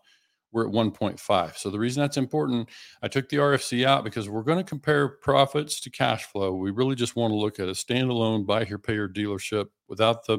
we're 0.56 0.66
at 0.66 0.72
1.5. 0.72 1.56
So 1.58 1.68
the 1.68 1.78
reason 1.78 2.00
that's 2.00 2.16
important, 2.16 2.70
I 3.02 3.08
took 3.08 3.28
the 3.28 3.36
RFC 3.36 3.84
out 3.84 4.04
because 4.04 4.26
we're 4.26 4.42
going 4.42 4.56
to 4.56 4.64
compare 4.64 5.06
profits 5.06 5.80
to 5.80 5.90
cash 5.90 6.24
flow. 6.24 6.54
We 6.54 6.70
really 6.70 6.94
just 6.94 7.14
want 7.14 7.32
to 7.32 7.36
look 7.36 7.60
at 7.60 7.68
a 7.68 7.72
standalone 7.72 8.46
buy 8.46 8.64
here, 8.64 8.78
pay 8.78 8.94
your 8.94 9.08
dealership 9.08 9.66
without 9.86 10.24
the 10.24 10.38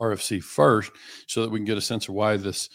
RFC 0.00 0.40
first, 0.40 0.92
so 1.26 1.42
that 1.42 1.50
we 1.50 1.58
can 1.58 1.64
get 1.64 1.76
a 1.76 1.80
sense 1.80 2.08
of 2.08 2.14
why 2.14 2.36
this 2.36 2.70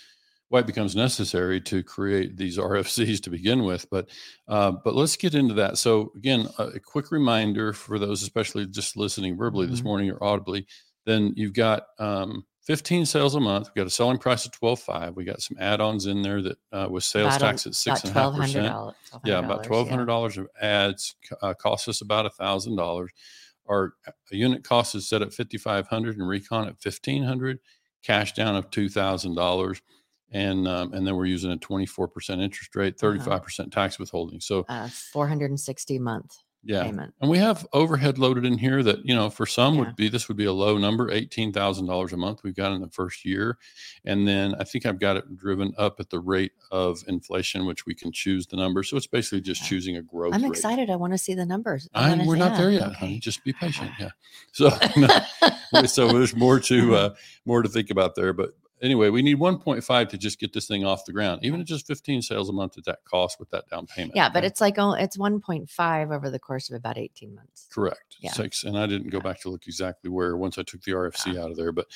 why 0.50 0.59
it 0.59 0.67
becomes 0.67 0.94
necessary 0.94 1.61
to 1.61 1.81
create 1.81 2.35
these 2.35 2.57
RFCs 2.57 3.23
to 3.23 3.29
begin 3.29 3.63
with. 3.63 3.89
But 3.89 4.09
uh, 4.50 4.73
but 4.83 4.95
let's 4.95 5.15
get 5.15 5.35
into 5.35 5.53
that. 5.53 5.77
So 5.77 6.11
again, 6.17 6.50
a, 6.57 6.63
a, 6.65 6.79
quick 6.81 7.11
reminder 7.11 7.71
for 7.71 7.97
those, 7.97 8.23
especially 8.23 8.67
just 8.67 8.97
listening 8.97 9.38
verbally 9.38 9.67
mm-hmm. 9.67 9.73
this 9.73 9.83
morning 9.83 10.11
or 10.11 10.21
audibly. 10.21 10.67
Then 11.05 11.31
you've 11.38 11.53
got 11.53 11.83
um, 11.97 12.44
15 12.63 13.06
sales 13.06 13.36
a 13.36 13.39
month. 13.39 13.69
We 13.74 13.80
got 13.80 13.88
a 13.88 13.92
selling 13.92 14.18
price 14.18 14.45
of 14.45 14.51
12.5. 14.54 15.15
We 15.15 15.25
got 15.25 15.42
some 15.42 15.57
add-ons 15.60 16.06
in 16.06 16.21
there 16.21 16.42
that 16.42 16.57
uh, 16.71 16.88
with 16.89 17.04
sales 17.04 17.36
about 17.36 17.48
tax 17.48 17.68
at 17.68 17.75
six 17.75 18.04
and 18.04 18.15
a 18.15 18.19
half 18.19 18.36
percent. 18.36 18.74
Yeah, 19.25 19.39
about 19.39 19.63
twelve 19.63 19.89
hundred 19.89 20.06
dollars 20.06 20.38
yeah. 20.38 20.44
of 20.44 20.48
ads 20.62 21.15
uh, 21.42 21.54
cost 21.54 21.89
us 21.89 22.01
about 22.01 22.25
a 22.25 22.30
thousand 22.30 22.77
dollars. 22.77 23.12
Our 23.68 23.94
uh, 24.07 24.12
unit 24.31 24.63
cost 24.63 24.95
is 24.95 25.07
set 25.07 25.21
at 25.21 25.33
5,500 25.33 26.18
and 26.18 26.27
recon 26.27 26.63
at 26.68 26.75
1,500. 26.83 27.60
Cash 28.04 28.33
down 28.33 28.56
of 28.57 28.69
two 28.69 28.89
thousand 28.89 29.36
dollars, 29.36 29.81
and 30.31 30.68
um, 30.68 30.94
and 30.94 31.07
then 31.07 31.15
we're 31.15 31.25
using 31.25 31.51
a 31.51 31.57
24 31.57 32.10
percent 32.10 32.42
interest 32.42 32.75
rate, 32.75 33.00
35 33.00 33.27
uh-huh. 33.27 33.39
percent 33.39 33.74
tax 33.74 33.98
withholding. 33.98 34.41
So 34.41 34.65
uh, 34.67 34.89
460 34.89 36.00
month 36.00 36.36
yeah. 36.63 36.84
payment. 36.84 37.13
And 37.22 37.29
we 37.29 37.38
have 37.38 37.67
overhead 37.74 38.17
loaded 38.17 38.46
in 38.46 38.58
here 38.58 38.84
that, 38.84 39.05
you 39.05 39.13
know, 39.13 39.29
for 39.29 39.46
some 39.46 39.75
yeah. 39.75 39.82
would 39.82 39.96
be 39.96 40.10
this 40.10 40.27
would 40.27 40.38
be 40.38 40.46
a 40.46 40.53
low 40.53 40.77
number, 40.77 41.10
$18,000 41.10 42.13
a 42.13 42.17
month 42.17 42.43
we've 42.43 42.55
got 42.55 42.72
in 42.72 42.82
the 42.82 42.89
first 42.89 43.25
year. 43.25 43.58
And 44.05 44.27
then 44.27 44.55
I 44.60 44.63
think 44.63 44.86
I've 44.86 45.00
got 45.00 45.17
it 45.17 45.36
driven 45.36 45.74
up 45.77 46.00
at 46.00 46.10
the 46.10 46.20
rate 46.20 46.53
of 46.72 47.03
inflation, 47.08 47.65
which 47.65 47.86
we 47.86 47.93
can 47.93 48.12
choose 48.12 48.48
the 48.48 48.58
number. 48.58 48.84
So 48.84 48.98
it's 48.98 49.08
basically 49.08 49.41
just 49.41 49.65
choosing 49.65 49.98
a 49.98 50.01
growth. 50.01 50.34
I'm 50.34 50.43
rate. 50.43 50.51
excited. 50.51 50.89
I 50.89 50.96
want 50.96 51.13
to 51.13 51.17
see 51.17 51.34
the 51.34 51.46
numbers. 51.46 51.89
I, 51.93 52.25
we're 52.25 52.36
not 52.36 52.58
there 52.58 52.72
yet, 52.72 52.84
okay. 52.84 52.96
honey. 52.96 53.20
Just 53.20 53.43
be 53.43 53.53
patient. 53.53 53.91
Yeah. 54.00 54.10
So, 54.51 54.70
so 55.86 56.12
there's 56.12 56.36
more 56.36 56.60
to, 56.62 56.96
uh, 56.96 57.15
more 57.46 57.62
to 57.62 57.70
think 57.70 57.89
about 57.89 58.15
there, 58.15 58.34
but 58.34 58.53
anyway, 58.84 59.10
we 59.10 59.22
need 59.22 59.40
1.5 59.40 60.10
to 60.10 60.18
just 60.18 60.40
get 60.40 60.54
this 60.54 60.68
thing 60.68 60.86
off 60.86 61.06
the 61.06 61.13
ground, 61.13 61.40
even 61.44 61.62
at 61.62 61.66
just 61.66 61.88
15 61.88 62.22
sales 62.22 62.50
a 62.50 62.54
month 62.54 62.78
at 62.78 62.86
that 62.86 63.04
cost 63.06 63.40
with 63.40 63.50
that 63.52 63.68
down 63.70 63.88
payment. 63.88 64.13
Yeah, 64.16 64.30
but 64.30 64.44
it's 64.44 64.62
like 64.62 64.75
oh, 64.78 64.92
it's 64.92 65.18
1.5 65.18 66.16
over 66.16 66.30
the 66.30 66.40
course 66.40 66.70
of 66.70 66.75
about 66.75 66.98
18 66.98 67.34
months. 67.34 67.68
Correct. 67.72 68.18
Yeah. 68.20 68.32
Six, 68.32 68.63
and 68.63 68.78
I 68.78 68.86
didn't 68.86 69.10
go 69.10 69.20
back 69.20 69.40
to 69.42 69.50
look 69.50 69.66
exactly 69.66 70.10
where 70.10 70.38
once 70.38 70.58
I 70.58 70.63
took 70.63 70.84
the 70.84 70.92
RFC 70.92 71.40
out 71.40 71.50
of 71.50 71.58
there, 71.58 71.72
but 71.72 71.88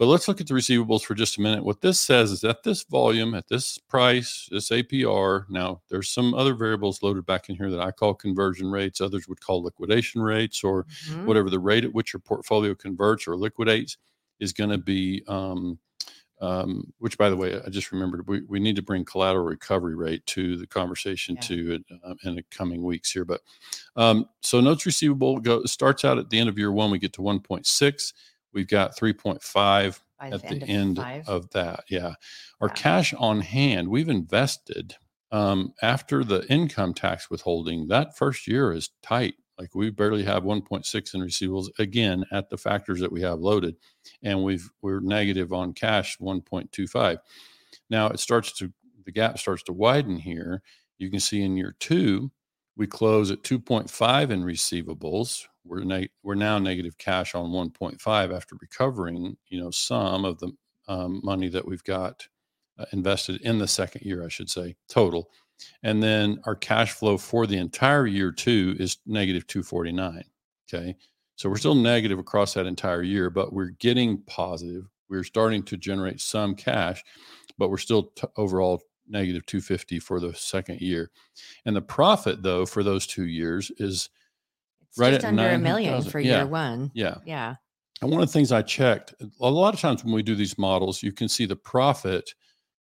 but 0.00 0.06
let's 0.06 0.28
look 0.28 0.40
at 0.40 0.46
the 0.46 0.54
receivables 0.54 1.02
for 1.02 1.14
just 1.14 1.36
a 1.36 1.42
minute. 1.42 1.62
What 1.62 1.82
this 1.82 2.00
says 2.00 2.30
is 2.30 2.40
that 2.40 2.62
this 2.62 2.84
volume 2.84 3.34
at 3.34 3.48
this 3.48 3.76
price, 3.76 4.48
this 4.50 4.70
APR, 4.70 5.44
now 5.50 5.82
there's 5.90 6.08
some 6.08 6.32
other 6.32 6.54
variables 6.54 7.02
loaded 7.02 7.26
back 7.26 7.50
in 7.50 7.56
here 7.56 7.70
that 7.70 7.80
I 7.80 7.90
call 7.90 8.14
conversion 8.14 8.70
rates. 8.70 9.02
Others 9.02 9.28
would 9.28 9.42
call 9.42 9.62
liquidation 9.62 10.22
rates 10.22 10.64
or 10.64 10.84
mm-hmm. 10.84 11.26
whatever 11.26 11.50
the 11.50 11.58
rate 11.58 11.84
at 11.84 11.92
which 11.92 12.14
your 12.14 12.20
portfolio 12.20 12.74
converts 12.74 13.28
or 13.28 13.36
liquidates 13.36 13.98
is 14.38 14.54
going 14.54 14.70
to 14.70 14.78
be 14.78 15.22
um, 15.28 15.78
um, 16.40 16.92
which 16.98 17.18
by 17.18 17.28
the 17.28 17.36
way, 17.36 17.60
I 17.64 17.68
just 17.68 17.92
remembered 17.92 18.26
we, 18.26 18.42
we 18.42 18.60
need 18.60 18.76
to 18.76 18.82
bring 18.82 19.04
collateral 19.04 19.44
recovery 19.44 19.94
rate 19.94 20.24
to 20.26 20.56
the 20.56 20.66
conversation 20.66 21.34
yeah. 21.36 21.40
to 21.42 21.84
uh, 22.04 22.14
in 22.24 22.36
the 22.36 22.44
coming 22.50 22.82
weeks 22.82 23.10
here. 23.10 23.24
But 23.24 23.42
um, 23.96 24.26
so 24.42 24.60
notes 24.60 24.86
receivable 24.86 25.38
go, 25.38 25.64
starts 25.64 26.04
out 26.04 26.18
at 26.18 26.30
the 26.30 26.38
end 26.38 26.48
of 26.48 26.58
year 26.58 26.72
one, 26.72 26.90
we 26.90 26.98
get 26.98 27.12
to 27.14 27.22
1.6. 27.22 28.12
We've 28.52 28.68
got 28.68 28.96
3.5 28.96 30.00
at 30.20 30.42
the, 30.42 30.48
end, 30.48 30.98
end 30.98 30.98
of, 30.98 31.28
of, 31.28 31.50
that. 31.50 31.84
Yeah. 31.88 32.14
Our 32.60 32.68
yeah. 32.68 32.74
cash 32.74 33.14
on 33.14 33.40
hand, 33.40 33.88
we've 33.88 34.08
invested 34.08 34.96
um, 35.32 35.74
after 35.82 36.24
the 36.24 36.44
income 36.52 36.94
tax 36.94 37.30
withholding, 37.30 37.88
that 37.88 38.16
first 38.16 38.46
year 38.46 38.72
is 38.72 38.90
tight. 39.02 39.34
Like 39.60 39.74
we 39.74 39.90
barely 39.90 40.24
have 40.24 40.42
1.6 40.42 41.14
in 41.14 41.20
receivables 41.20 41.68
again 41.78 42.24
at 42.32 42.48
the 42.48 42.56
factors 42.56 42.98
that 43.00 43.12
we 43.12 43.20
have 43.20 43.40
loaded, 43.40 43.76
and 44.22 44.42
we've 44.42 44.70
we're 44.80 45.00
negative 45.00 45.52
on 45.52 45.74
cash 45.74 46.16
1.25. 46.18 47.18
Now 47.90 48.06
it 48.06 48.20
starts 48.20 48.52
to 48.52 48.72
the 49.04 49.12
gap 49.12 49.38
starts 49.38 49.62
to 49.64 49.74
widen 49.74 50.16
here. 50.16 50.62
You 50.96 51.10
can 51.10 51.20
see 51.20 51.42
in 51.42 51.58
year 51.58 51.76
two, 51.78 52.30
we 52.74 52.86
close 52.86 53.30
at 53.30 53.42
2.5 53.42 54.30
in 54.30 54.44
receivables. 54.44 55.44
We're 55.66 56.06
we're 56.22 56.34
now 56.36 56.58
negative 56.58 56.96
cash 56.96 57.34
on 57.34 57.50
1.5 57.50 58.34
after 58.34 58.56
recovering, 58.62 59.36
you 59.48 59.60
know, 59.60 59.70
some 59.70 60.24
of 60.24 60.38
the 60.38 60.52
um, 60.88 61.20
money 61.22 61.48
that 61.48 61.66
we've 61.66 61.84
got 61.84 62.26
uh, 62.78 62.86
invested 62.94 63.42
in 63.42 63.58
the 63.58 63.68
second 63.68 64.06
year, 64.06 64.24
I 64.24 64.28
should 64.28 64.48
say, 64.48 64.76
total. 64.88 65.28
And 65.82 66.02
then 66.02 66.40
our 66.44 66.54
cash 66.56 66.92
flow 66.92 67.16
for 67.18 67.46
the 67.46 67.56
entire 67.58 68.06
year 68.06 68.32
two 68.32 68.76
is 68.78 68.98
negative 69.06 69.46
249. 69.46 70.22
Okay. 70.72 70.96
So 71.36 71.48
we're 71.48 71.56
still 71.58 71.74
negative 71.74 72.18
across 72.18 72.54
that 72.54 72.66
entire 72.66 73.02
year, 73.02 73.30
but 73.30 73.52
we're 73.52 73.70
getting 73.78 74.22
positive. 74.22 74.84
We're 75.08 75.24
starting 75.24 75.62
to 75.64 75.76
generate 75.76 76.20
some 76.20 76.54
cash, 76.54 77.02
but 77.58 77.70
we're 77.70 77.78
still 77.78 78.04
t- 78.14 78.26
overall 78.36 78.82
negative 79.08 79.44
250 79.46 79.98
for 80.00 80.20
the 80.20 80.34
second 80.34 80.80
year. 80.80 81.10
And 81.64 81.74
the 81.74 81.82
profit, 81.82 82.42
though, 82.42 82.64
for 82.66 82.82
those 82.82 83.06
two 83.06 83.24
years 83.26 83.70
is 83.78 84.08
It's 84.82 84.98
Right 84.98 85.12
just 85.14 85.24
at 85.24 85.28
under 85.30 85.42
a 85.48 85.58
million 85.58 85.92
900,000. 85.92 86.10
for 86.10 86.20
Yeah. 86.20 86.36
year 86.38 86.46
one. 86.46 86.90
Yeah. 86.94 87.14
Yeah. 87.24 87.54
And 88.02 88.10
one 88.10 88.20
of 88.22 88.28
the 88.28 88.32
things 88.32 88.52
I 88.52 88.62
checked, 88.62 89.14
a 89.40 89.50
lot 89.50 89.74
of 89.74 89.80
times 89.80 90.04
when 90.04 90.12
we 90.14 90.22
do 90.22 90.34
these 90.34 90.58
models, 90.58 91.02
you 91.02 91.12
can 91.12 91.28
see 91.28 91.46
the 91.46 91.56
profit 91.56 92.34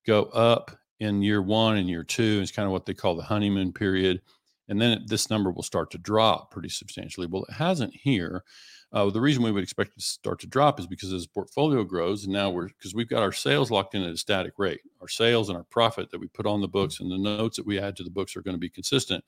go 0.05 0.24
up 0.25 0.71
in 1.00 1.22
year 1.22 1.41
one 1.41 1.77
and 1.77 1.89
year 1.89 2.03
two. 2.03 2.39
It's 2.41 2.51
kind 2.51 2.65
of 2.65 2.72
what 2.72 2.86
they 2.86 2.94
call 2.94 3.15
the 3.15 3.24
honeymoon 3.24 3.74
period. 3.74 4.22
And 4.68 4.79
then 4.79 4.91
it, 4.91 5.08
this 5.08 5.29
number 5.29 5.51
will 5.51 5.63
start 5.63 5.91
to 5.91 5.98
drop 5.98 6.51
pretty 6.51 6.70
substantially. 6.70 7.27
Well, 7.27 7.46
it 7.50 7.53
hasn't 7.53 7.96
here. 7.96 8.44
Uh, 8.91 9.10
the 9.10 9.22
reason 9.22 9.44
we 9.44 9.51
would 9.51 9.63
expect 9.63 9.91
it 9.91 10.00
to 10.00 10.06
start 10.06 10.39
to 10.39 10.48
drop 10.48 10.79
is 10.79 10.88
because 10.88 11.13
as 11.13 11.24
the 11.24 11.29
portfolio 11.29 11.84
grows, 11.84 12.24
and 12.24 12.34
now 12.34 12.50
we're 12.50 12.68
because 12.68 12.96
we've 12.96 13.10
got 13.10 13.22
our 13.22 13.32
sales 13.32 13.70
locked 13.70 13.94
in 13.94 14.03
at 14.03 14.13
a 14.13 14.18
static 14.18 14.53
rate. 14.58 14.82
Our 15.01 15.08
sales 15.08 15.50
and 15.50 15.58
our 15.58 15.63
profit 15.65 16.10
that 16.12 16.20
we 16.20 16.27
put 16.27 16.48
on 16.48 16.62
the 16.62 16.68
books 16.68 17.00
and 17.00 17.12
the 17.12 17.18
notes 17.18 17.58
that 17.58 17.68
we 17.68 17.79
add 17.79 17.96
to 17.98 18.03
the 18.03 18.10
books 18.10 18.36
are 18.36 18.41
going 18.41 18.56
to 18.56 18.60
be 18.60 18.70
consistent. 18.70 19.24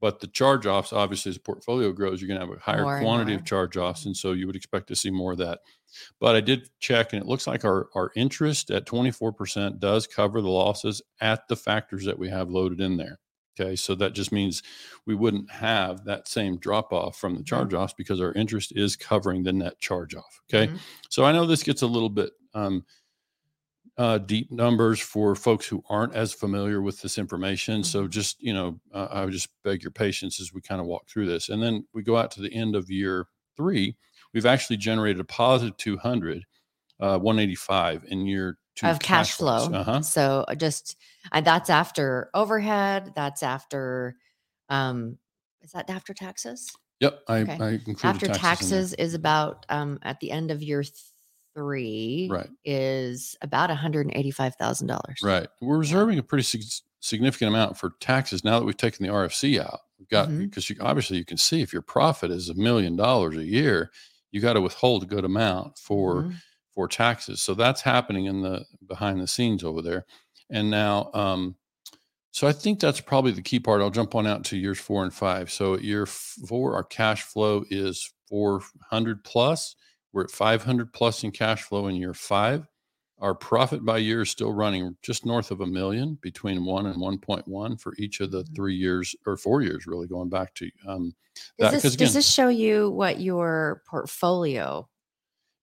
But 0.00 0.20
the 0.20 0.28
charge 0.28 0.64
offs, 0.66 0.92
obviously, 0.92 1.30
as 1.30 1.36
the 1.36 1.42
portfolio 1.42 1.90
grows, 1.92 2.20
you're 2.20 2.28
going 2.28 2.40
to 2.40 2.46
have 2.46 2.56
a 2.56 2.60
higher 2.60 2.82
More 2.82 3.00
quantity 3.00 3.34
of 3.34 3.44
charge 3.44 3.76
offs. 3.76 4.06
And 4.06 4.16
so 4.16 4.32
you 4.32 4.46
would 4.46 4.54
expect 4.56 4.86
to 4.88 4.96
see 4.96 5.10
more 5.10 5.32
of 5.32 5.38
that. 5.38 5.60
But 6.20 6.36
I 6.36 6.40
did 6.40 6.70
check, 6.78 7.12
and 7.12 7.20
it 7.20 7.26
looks 7.26 7.46
like 7.46 7.64
our, 7.64 7.88
our 7.94 8.12
interest 8.14 8.70
at 8.70 8.86
24% 8.86 9.80
does 9.80 10.06
cover 10.06 10.40
the 10.40 10.48
losses 10.50 11.02
at 11.20 11.48
the 11.48 11.56
factors 11.56 12.04
that 12.04 12.18
we 12.18 12.28
have 12.28 12.48
loaded 12.50 12.80
in 12.80 12.96
there. 12.96 13.18
Okay. 13.60 13.74
So 13.74 13.96
that 13.96 14.12
just 14.12 14.30
means 14.30 14.62
we 15.04 15.16
wouldn't 15.16 15.50
have 15.50 16.04
that 16.04 16.28
same 16.28 16.58
drop 16.58 16.92
off 16.92 17.16
from 17.18 17.34
the 17.34 17.40
Mhm. 17.40 17.46
charge 17.46 17.74
offs 17.74 17.94
because 17.98 18.20
our 18.20 18.32
interest 18.34 18.72
is 18.76 18.94
covering 18.94 19.42
the 19.42 19.52
net 19.52 19.80
charge 19.80 20.14
off. 20.14 20.40
Okay. 20.48 20.72
Mhm. 20.72 20.78
So 21.10 21.24
I 21.24 21.32
know 21.32 21.44
this 21.44 21.64
gets 21.64 21.82
a 21.82 21.86
little 21.88 22.10
bit 22.10 22.30
um, 22.54 22.84
uh, 23.98 24.18
deep 24.18 24.50
numbers 24.52 25.00
for 25.00 25.34
folks 25.34 25.66
who 25.66 25.82
aren't 25.90 26.14
as 26.14 26.32
familiar 26.32 26.80
with 26.80 27.02
this 27.02 27.18
information. 27.18 27.82
So 27.84 28.06
Mhm. 28.06 28.10
just, 28.10 28.40
you 28.42 28.54
know, 28.54 28.80
uh, 28.94 29.08
I 29.10 29.24
would 29.24 29.32
just 29.32 29.48
beg 29.64 29.82
your 29.82 29.90
patience 29.90 30.40
as 30.40 30.52
we 30.52 30.60
kind 30.62 30.80
of 30.80 30.86
walk 30.86 31.08
through 31.08 31.26
this. 31.26 31.48
And 31.48 31.62
then 31.62 31.86
we 31.92 32.02
go 32.02 32.16
out 32.16 32.30
to 32.32 32.40
the 32.42 32.52
end 32.54 32.76
of 32.76 32.90
year 32.90 33.26
three. 33.56 33.96
We've 34.32 34.46
actually 34.46 34.76
generated 34.76 35.20
a 35.20 35.24
positive 35.24 35.76
200, 35.78 36.44
uh, 37.00 37.18
185 37.18 38.04
in 38.04 38.26
year 38.26 38.58
two 38.76 38.88
Of 38.88 39.00
cash 39.00 39.32
flow. 39.32 39.74
Uh 39.74 39.82
huh. 39.84 40.02
So 40.02 40.44
uh, 40.46 40.54
just 40.54 40.96
that's 41.42 41.68
after 41.70 42.30
overhead. 42.34 43.12
That's 43.16 43.42
after, 43.42 44.16
um, 44.68 45.18
is 45.62 45.72
that 45.72 45.90
after 45.90 46.14
taxes? 46.14 46.76
Yep. 47.00 47.22
I, 47.28 47.38
Okay. 47.40 47.56
I 47.60 47.80
after 48.04 48.26
taxes 48.26 48.40
taxes 48.40 48.92
is 48.94 49.14
about 49.14 49.66
um 49.68 49.98
at 50.02 50.20
the 50.20 50.30
end 50.30 50.50
of 50.50 50.62
year 50.62 50.82
three 51.58 52.28
Right. 52.30 52.48
is 52.64 53.36
about 53.42 53.70
$185,000. 53.70 55.22
Right. 55.22 55.48
We're 55.60 55.78
reserving 55.78 56.18
a 56.18 56.22
pretty 56.22 56.44
sig- 56.44 56.62
significant 57.00 57.48
amount 57.48 57.76
for 57.76 57.90
taxes 58.00 58.44
now 58.44 58.58
that 58.60 58.64
we've 58.64 58.76
taken 58.76 59.04
the 59.04 59.12
RFC 59.12 59.58
out. 59.60 59.80
We've 59.98 60.08
got 60.08 60.28
Mhm. 60.28 60.40
because 60.42 60.70
you, 60.70 60.76
obviously 60.80 61.16
you 61.18 61.24
can 61.24 61.36
see 61.36 61.60
if 61.60 61.72
your 61.72 61.82
profit 61.82 62.30
is 62.30 62.48
a 62.48 62.54
million 62.54 62.94
dollars 62.96 63.36
a 63.36 63.44
year, 63.44 63.90
you 64.30 64.40
got 64.40 64.52
to 64.54 64.60
withhold 64.60 65.02
a 65.02 65.06
good 65.06 65.24
amount 65.24 65.78
for 65.78 66.22
Mhm. 66.24 66.34
for 66.74 66.86
taxes. 66.86 67.42
So 67.42 67.54
that's 67.54 67.80
happening 67.82 68.26
in 68.26 68.42
the 68.42 68.64
behind 68.86 69.20
the 69.20 69.26
scenes 69.26 69.64
over 69.64 69.82
there. 69.82 70.06
And 70.48 70.70
now, 70.70 71.10
um, 71.12 71.56
so 72.30 72.46
I 72.46 72.52
think 72.52 72.78
that's 72.78 73.00
probably 73.00 73.32
the 73.32 73.42
key 73.42 73.58
part. 73.58 73.80
I'll 73.80 73.90
jump 73.90 74.14
on 74.14 74.28
out 74.28 74.44
to 74.44 74.56
years 74.56 74.78
four 74.78 75.02
and 75.02 75.12
five. 75.12 75.50
So 75.50 75.76
year 75.76 76.06
four, 76.06 76.74
our 76.76 76.84
cash 76.84 77.22
flow 77.22 77.64
is 77.68 78.12
400 78.28 79.24
plus. 79.24 79.74
We're 80.12 80.24
at 80.24 80.30
500 80.30 80.92
plus 80.92 81.22
in 81.24 81.30
cash 81.32 81.62
flow 81.62 81.88
in 81.88 81.96
year 81.96 82.14
five. 82.14 82.66
Our 83.20 83.34
profit 83.34 83.84
by 83.84 83.98
year 83.98 84.22
is 84.22 84.30
still 84.30 84.52
running 84.52 84.96
just 85.02 85.26
north 85.26 85.50
of 85.50 85.60
a 85.60 85.66
million, 85.66 86.18
between 86.22 86.64
one 86.64 86.86
and 86.86 86.96
1.1 87.00 87.80
for 87.80 87.92
each 87.98 88.20
of 88.20 88.30
the 88.30 88.44
Mhm. 88.44 88.54
three 88.54 88.76
years 88.76 89.14
or 89.26 89.36
four 89.36 89.60
years, 89.62 89.86
really 89.86 90.06
going 90.06 90.28
back 90.28 90.54
to 90.54 90.70
um, 90.86 91.14
Does 91.34 91.44
that. 91.58 91.70
this, 91.72 91.82
Because 91.82 91.96
does 91.96 92.14
this 92.14 92.30
show 92.32 92.48
you 92.48 92.90
what 92.90 93.20
your 93.20 93.82
portfolio 93.88 94.88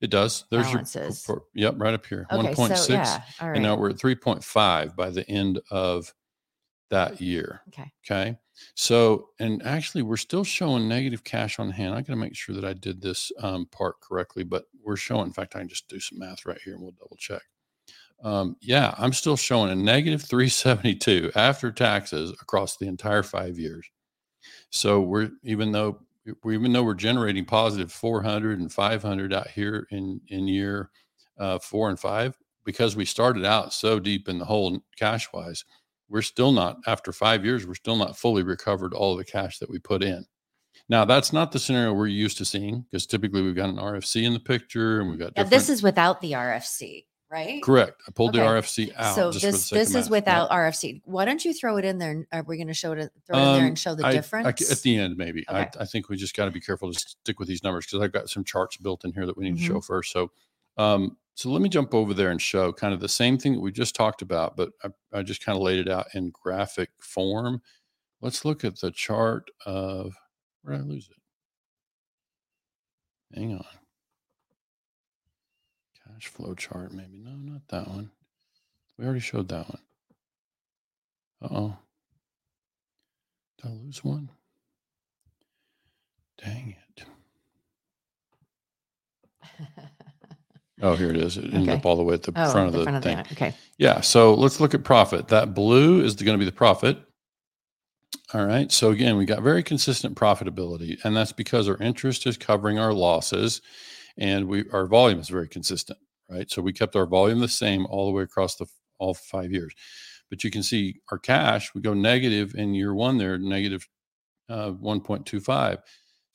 it 0.01 0.09
does. 0.11 0.43
There's 0.51 0.65
your, 0.67 0.73
balances? 0.83 1.23
por- 1.25 1.45
yep, 1.53 1.75
right 1.77 1.93
up 1.93 2.05
here, 2.05 2.27
Okay, 2.29 2.53
1.6. 2.53 2.77
so 2.87 2.93
yeah, 2.93 3.23
right. 3.41 3.55
and 3.55 3.63
now 3.63 3.77
we're 3.77 3.89
at 3.91 3.97
3.5 3.97 4.95
by 4.95 5.09
the 5.09 5.27
end 5.29 5.59
of 5.71 6.13
that 6.89 7.19
year 7.19 7.61
okay. 7.69 7.91
okay? 8.05 8.37
So 8.75 9.29
and 9.39 9.65
actually 9.65 10.03
we're 10.03 10.17
still 10.17 10.43
showing 10.43 10.87
negative 10.87 11.23
cash 11.23 11.59
on 11.59 11.71
hand. 11.71 11.95
I 11.95 12.01
gotta 12.01 12.15
make 12.15 12.35
sure 12.35 12.55
that 12.55 12.65
i 12.65 12.73
did 12.73 13.01
this 13.01 13.31
um, 13.39 13.65
part 13.67 13.99
correctly 14.01 14.43
but 14.43 14.65
we're 14.83 14.95
showing 14.95 15.27
in 15.27 15.33
fact 15.33 15.55
i 15.55 15.59
can 15.59 15.67
just 15.67 15.87
do 15.87 15.99
some 15.99 16.19
math 16.19 16.45
right 16.45 16.59
here 16.63 16.73
and 16.73 16.81
we'll 16.81 16.91
double 16.91 17.17
check. 17.17 17.41
Um, 18.23 18.55
yeah 18.61 18.93
i'm 18.97 19.13
still 19.13 19.37
showing 19.37 19.71
a 19.71 19.75
negative 19.75 20.23
372 20.23 21.31
after 21.35 21.71
taxes 21.71 22.31
across 22.41 22.77
the 22.77 22.87
entire 22.87 23.23
five 23.23 23.59
years. 23.59 23.89
So 24.69 25.01
we're 25.01 25.31
even 25.43 25.71
though 25.71 25.99
we 26.43 26.55
even 26.55 26.73
though 26.73 26.83
we're 26.83 26.93
generating 26.93 27.45
positive 27.45 27.91
400 27.91 28.59
and 28.59 28.71
500 28.71 29.33
out 29.33 29.47
here 29.49 29.87
in 29.91 30.21
in 30.27 30.47
year 30.47 30.89
uh, 31.37 31.59
four 31.59 31.89
and 31.89 31.99
five 31.99 32.37
because 32.63 32.95
we 32.95 33.05
started 33.05 33.45
out 33.45 33.73
so 33.73 33.99
deep 33.99 34.27
in 34.27 34.39
the 34.39 34.45
hole 34.45 34.79
cash 34.97 35.27
wise 35.33 35.63
we're 36.09 36.21
still 36.21 36.51
not 36.51 36.77
after 36.87 37.11
five 37.11 37.43
years 37.45 37.65
we're 37.65 37.73
still 37.75 37.95
not 37.95 38.17
fully 38.17 38.43
recovered 38.43 38.93
all 38.93 39.13
of 39.13 39.17
the 39.17 39.25
cash 39.25 39.59
that 39.59 39.69
we 39.69 39.79
put 39.79 40.03
in 40.03 40.25
now 40.89 41.03
that's 41.05 41.33
not 41.33 41.51
the 41.51 41.59
scenario 41.59 41.93
we're 41.93 42.07
used 42.07 42.37
to 42.37 42.45
seeing 42.45 42.81
because 42.91 43.05
typically 43.05 43.41
we've 43.41 43.55
got 43.55 43.69
an 43.69 43.77
rfc 43.77 44.21
in 44.23 44.33
the 44.33 44.39
picture 44.39 44.99
and 45.01 45.09
we've 45.09 45.19
got 45.19 45.33
Yeah, 45.35 45.43
this 45.43 45.69
is 45.69 45.81
without 45.81 46.21
the 46.21 46.33
RFC, 46.33 47.05
right? 47.31 47.61
correct 47.63 48.01
i 48.07 48.11
pulled 48.11 48.33
the 48.33 48.39
rfc 48.39 48.93
out 48.95 49.15
So 49.15 49.31
just 49.31 49.45
for 49.45 49.47
the 49.47 49.57
this 49.57 49.69
this 49.69 49.95
is 49.95 50.09
without 50.09 50.49
RFC. 50.51 51.01
Why 51.05 51.25
don't 51.25 51.43
you 51.43 51.53
throw 51.53 51.77
it 51.77 51.85
in 51.85 51.97
there? 51.97 52.11
and 52.11 52.25
Are 52.31 52.43
we 52.43 52.57
going 52.57 52.67
to 52.67 52.73
show 52.73 52.91
it? 52.91 53.09
Throw 53.25 53.37
it 53.37 53.41
in 53.41 53.53
there 53.53 53.61
Um, 53.61 53.67
and 53.69 53.79
show 53.79 53.95
the 53.95 54.05
I- 54.05 54.09
I 54.09 54.11
difference? 54.13 54.59
c- 54.67 54.71
at 54.71 54.79
the 54.81 54.97
end, 54.97 55.17
maybe. 55.17 55.43
I, 55.47 55.61
Okay. 55.61 55.79
I 55.79 55.85
think 55.85 56.09
we 56.09 56.17
just 56.17 56.35
got 56.35 56.45
to 56.45 56.51
be 56.51 56.59
careful 56.61 56.91
to 56.93 56.99
stick 56.99 57.39
with 57.39 57.47
these 57.47 57.63
numbers 57.63 57.85
because 57.87 58.01
I've 58.03 58.11
got 58.11 58.29
some 58.29 58.43
charts 58.43 58.77
built 58.77 59.03
in 59.05 59.11
here 59.13 59.25
that 59.25 59.35
we 59.37 59.45
need 59.45 59.57
to 59.57 59.63
Mm-hmm. 59.63 59.73
show 59.75 59.81
first. 59.81 60.11
So, 60.11 60.31
um, 60.77 61.17
so 61.35 61.49
let 61.49 61.61
me 61.61 61.67
jump 61.69 61.93
over 61.93 62.13
there 62.13 62.31
and 62.31 62.41
show 62.41 62.71
kind 62.71 62.93
of 62.93 63.01
the 63.01 63.09
same 63.09 63.37
thing 63.37 63.53
that 63.53 63.59
we 63.59 63.71
just 63.71 63.93
talked 63.93 64.21
about, 64.21 64.55
but 64.55 64.69
I, 64.83 64.89
I 65.19 65.21
just 65.21 65.43
kind 65.45 65.57
of 65.57 65.61
laid 65.63 65.79
it 65.79 65.89
out 65.89 66.07
in 66.13 66.31
graphic 66.31 66.89
form. 66.99 67.61
Let's 68.21 68.45
look 68.45 68.63
at 68.63 68.79
the 68.79 68.91
chart 68.91 69.49
of 69.65 70.15
where 70.63 70.77
did 70.77 70.85
I 70.85 70.87
lose 70.87 71.09
it? 71.09 71.17
Hang 73.37 73.53
on. 73.53 73.65
Cash 76.07 76.27
flow 76.27 76.55
chart, 76.55 76.93
maybe. 76.93 77.19
No, 77.19 77.31
not 77.31 77.67
that 77.67 77.87
one. 77.89 78.11
We 78.97 79.03
already 79.05 79.19
showed 79.19 79.49
that 79.49 79.67
one. 79.67 79.81
Uh 81.41 81.47
oh. 81.51 81.77
Did 83.61 83.71
I 83.71 83.73
lose 83.73 84.03
one? 84.05 84.29
Dang 86.37 86.77
it. 86.97 87.05
Oh, 90.81 90.95
here 90.95 91.09
it 91.09 91.17
is. 91.17 91.37
It 91.37 91.45
ended 91.45 91.61
Okay. 91.69 91.73
up 91.73 91.85
all 91.85 91.95
the 91.95 92.03
way 92.03 92.15
at 92.15 92.23
the 92.23 92.33
oh, 92.35 92.51
front 92.51 92.67
of 92.67 92.73
the 92.73 92.83
front 92.83 92.97
of 92.97 93.03
thing. 93.03 93.17
the 93.17 93.31
okay. 93.31 93.53
Yeah. 93.77 94.01
So 94.01 94.33
let's 94.33 94.59
look 94.59 94.73
at 94.73 94.83
profit. 94.83 95.29
That 95.29 95.53
blue 95.53 96.01
is 96.03 96.15
going 96.15 96.37
to 96.37 96.39
be 96.39 96.45
the 96.49 96.51
profit. 96.55 96.97
All 98.33 98.45
right. 98.45 98.71
So 98.71 98.91
again, 98.91 99.15
we 99.17 99.25
got 99.25 99.41
very 99.41 99.63
consistent 99.63 100.15
profitability, 100.15 100.97
and 101.05 101.15
that's 101.15 101.31
because 101.31 101.69
our 101.69 101.77
interest 101.77 102.27
is 102.27 102.37
covering 102.37 102.77
our 102.77 102.93
losses, 102.93 103.61
and 104.17 104.47
we 104.47 104.65
our 104.71 104.85
volume 104.85 105.19
is 105.19 105.29
very 105.29 105.47
consistent. 105.47 105.99
Right. 106.29 106.49
So 106.51 106.61
we 106.61 106.73
kept 106.73 106.95
our 106.95 107.05
volume 107.05 107.39
the 107.39 107.47
same 107.47 107.85
all 107.85 108.07
the 108.07 108.11
way 108.11 108.23
across 108.23 108.55
the 108.55 108.65
all 108.99 109.13
five 109.13 109.51
years. 109.51 109.73
But 110.29 110.43
you 110.43 110.51
can 110.51 110.63
see 110.63 110.99
our 111.11 111.19
cash, 111.19 111.73
we 111.75 111.81
go 111.81 111.93
negative 111.93 112.55
in 112.55 112.73
year 112.73 112.93
one 112.95 113.17
there, 113.17 113.37
negative 113.37 113.87
uh, 114.49 114.71
1.25. 114.71 115.77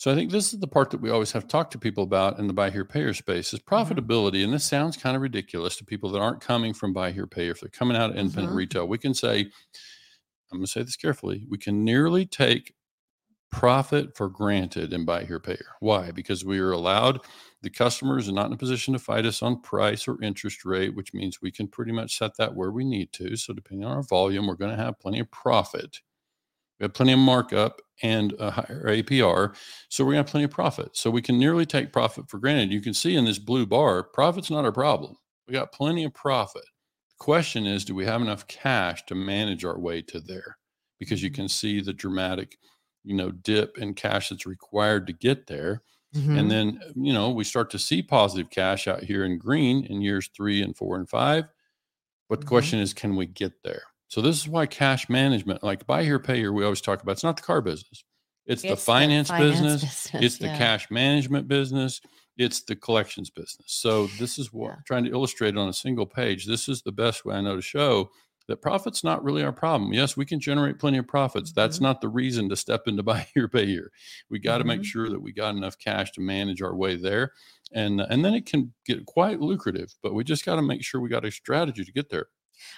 So 0.01 0.11
I 0.11 0.15
think 0.15 0.31
this 0.31 0.55
is 0.55 0.61
the 0.61 0.67
part 0.67 0.89
that 0.93 1.03
we 1.03 1.11
always 1.11 1.31
have 1.33 1.43
to 1.43 1.49
talk 1.49 1.71
to 1.73 1.79
people 1.79 2.03
about 2.05 2.39
in 2.39 2.47
the 2.47 2.55
buy 2.55 2.71
here 2.71 2.87
pay 2.87 3.01
here 3.01 3.13
space 3.13 3.53
is 3.53 3.61
profitability. 3.61 4.43
And 4.43 4.51
this 4.51 4.65
sounds 4.65 4.97
kind 4.97 5.15
of 5.15 5.21
ridiculous 5.21 5.77
to 5.77 5.85
people 5.85 6.11
that 6.13 6.21
aren't 6.21 6.41
coming 6.41 6.73
from 6.73 6.95
buy 6.95 7.13
here 7.13 7.27
pay 7.27 7.43
here. 7.43 7.53
If 7.53 7.61
they're 7.61 7.69
coming 7.69 7.99
out 7.99 8.09
of 8.09 8.17
independent 8.17 8.55
Mhm. 8.55 8.57
retail, 8.57 8.89
we 8.89 8.97
can 8.97 9.13
say, 9.13 9.41
I'm 10.51 10.59
going 10.59 10.65
to 10.65 10.71
say 10.73 10.83
this 10.83 10.97
carefully, 10.97 11.45
we 11.51 11.59
can 11.59 11.85
nearly 11.85 12.25
take 12.25 12.75
profit 13.53 14.17
for 14.17 14.29
granted 14.31 14.93
in 14.93 15.05
buy 15.05 15.25
here 15.25 15.41
pay 15.41 15.57
here. 15.57 15.75
Why? 15.81 16.13
Because 16.13 16.45
we 16.45 16.61
are 16.61 16.73
allowed 16.73 17.21
the 17.63 17.71
customers 17.71 18.29
are 18.29 18.33
not 18.33 18.47
in 18.47 18.55
a 18.55 18.57
position 18.57 18.95
to 18.95 18.99
fight 18.99 19.27
us 19.27 19.43
on 19.43 19.61
price 19.61 20.09
or 20.09 20.23
interest 20.23 20.65
rate, 20.65 20.95
which 20.95 21.13
means 21.13 21.43
we 21.43 21.53
can 21.53 21.69
pretty 21.69 21.93
much 21.93 22.17
set 22.17 22.37
that 22.39 22.55
where 22.55 22.73
we 22.73 22.85
need 22.85 23.13
to. 23.15 23.37
So 23.37 23.53
depending 23.53 23.85
on 23.87 23.93
our 23.97 24.03
volume, 24.03 24.47
we're 24.47 24.55
going 24.55 24.77
to 24.77 24.83
have 24.83 24.99
plenty 24.99 25.21
of 25.21 25.31
profit. 25.31 26.01
We 26.81 26.85
have 26.85 26.95
plenty 26.95 27.13
of 27.13 27.19
markup 27.21 27.81
and 28.03 28.35
a 28.39 28.51
higher 28.51 28.87
APR. 28.89 29.55
So 29.91 30.03
we're 30.05 30.13
going 30.13 30.25
to 30.25 30.29
have 30.29 30.33
plenty 30.33 30.45
of 30.47 30.51
profit. 30.51 30.97
So 30.97 31.11
we 31.11 31.23
can 31.23 31.39
nearly 31.39 31.67
take 31.67 31.93
profit 31.93 32.31
for 32.31 32.39
granted. 32.39 32.73
You 32.73 32.81
can 32.81 32.95
see 32.95 33.17
in 33.17 33.27
this 33.27 33.39
blue 33.39 33.67
bar, 33.67 34.03
profit's 34.03 34.51
not 34.51 34.65
our 34.65 34.73
problem. 34.73 35.17
We 35.47 35.53
got 35.53 35.73
plenty 35.73 36.05
of 36.05 36.15
profit. 36.15 36.65
The 37.11 37.17
question 37.25 37.67
is, 37.67 37.85
do 37.85 37.95
we 37.95 38.07
have 38.07 38.23
enough 38.23 38.47
cash 38.47 39.05
to 39.07 39.15
manage 39.15 39.65
our 39.65 39.79
way 39.79 40.01
to 40.03 40.21
there? 40.21 40.57
Because 40.99 41.23
you 41.23 41.31
Mhm. 41.31 41.35
can 41.35 41.49
see 41.49 41.81
the 41.83 41.93
dramatic, 41.93 42.59
you 43.05 43.15
know, 43.15 43.31
dip 43.31 43.77
in 43.79 43.95
cash 43.95 44.31
that's 44.31 44.47
required 44.47 45.07
to 45.09 45.13
get 45.13 45.47
there. 45.47 45.83
Mhm. 46.13 46.39
And 46.39 46.51
then, 46.51 46.81
you 46.97 47.13
know, 47.13 47.31
we 47.31 47.45
start 47.45 47.71
to 47.71 47.79
see 47.79 48.03
positive 48.03 48.51
cash 48.51 48.89
out 48.89 49.03
here 49.03 49.25
in 49.25 49.39
green 49.39 49.85
in 49.85 50.01
years 50.01 50.31
three 50.35 50.63
and 50.63 50.77
four 50.77 50.97
and 50.97 51.09
five. 51.09 51.45
But 52.29 52.41
the 52.41 52.47
Mhm. 52.47 52.47
question 52.47 52.81
is, 52.81 52.95
can 52.95 53.17
we 53.17 53.27
get 53.27 53.63
there? 53.65 53.85
So 54.11 54.21
this 54.21 54.37
is 54.39 54.49
why 54.49 54.67
cash 54.67 55.09
management, 55.09 55.63
like 55.63 55.87
buy 55.87 56.03
here, 56.03 56.19
pay 56.19 56.37
here, 56.37 56.53
we 56.53 56.65
always 56.65 56.81
talk 56.81 57.01
about. 57.03 57.13
It's 57.13 57.23
not 57.25 57.37
the 57.37 57.43
car 57.43 57.63
business. 57.63 58.03
It's, 58.45 58.63
the 58.63 58.71
It's 58.71 58.85
finance, 58.85 59.31
business. 59.31 59.83
business, 59.83 60.11
It's 60.13 60.39
the 60.39 60.49
cash 60.51 60.91
management 60.91 61.47
business. 61.47 62.01
It's 62.37 62.63
the 62.63 62.75
collections 62.75 63.31
business. 63.31 63.73
So 63.73 64.09
this 64.09 64.39
is 64.39 64.53
what 64.53 64.69
Yeah. 64.71 64.77
I'm 64.79 64.83
trying 64.85 65.05
to 65.05 65.11
illustrate 65.13 65.57
on 65.57 65.69
a 65.69 65.73
single 65.73 66.07
page. 66.07 66.47
This 66.47 66.69
is 66.69 66.83
the 66.83 66.93
best 66.93 67.25
way 67.25 67.37
I 67.37 67.41
know 67.41 67.55
to 67.57 67.63
show 67.63 68.11
that 68.49 68.57
profit's 68.63 69.05
not 69.05 69.23
really 69.23 69.45
our 69.45 69.53
problem. 69.53 69.93
Yes, 69.93 70.17
we 70.17 70.27
can 70.27 70.41
generate 70.41 70.81
plenty 70.81 70.99
of 70.99 71.07
profits. 71.07 71.53
That's 71.53 71.79
Mhm. 71.79 71.83
not 71.83 72.01
the 72.01 72.09
reason 72.09 72.49
to 72.49 72.57
step 72.57 72.89
into 72.89 73.03
buy 73.13 73.29
here, 73.35 73.47
pay 73.47 73.67
here. 73.67 73.93
We 74.29 74.41
got 74.41 74.59
to 74.59 74.65
make 74.65 74.81
Mhm. 74.81 74.85
sure 74.85 75.09
that 75.09 75.21
we 75.23 75.33
got 75.33 75.55
enough 75.55 75.79
cash 75.79 76.11
to 76.13 76.21
manage 76.21 76.61
our 76.63 76.75
way 76.75 76.97
there. 76.97 77.33
And 77.73 78.01
and 78.01 78.25
then 78.25 78.35
it 78.35 78.47
can 78.47 78.75
get 78.85 79.07
quite 79.07 79.39
lucrative, 79.41 79.95
but 80.03 80.15
we 80.15 80.25
just 80.25 80.45
got 80.45 80.57
to 80.57 80.63
make 80.63 80.83
sure 80.85 81.01
we 81.01 81.09
got 81.09 81.25
a 81.25 81.31
strategy 81.31 81.85
to 81.85 81.93
get 81.93 82.09
there. 82.11 82.27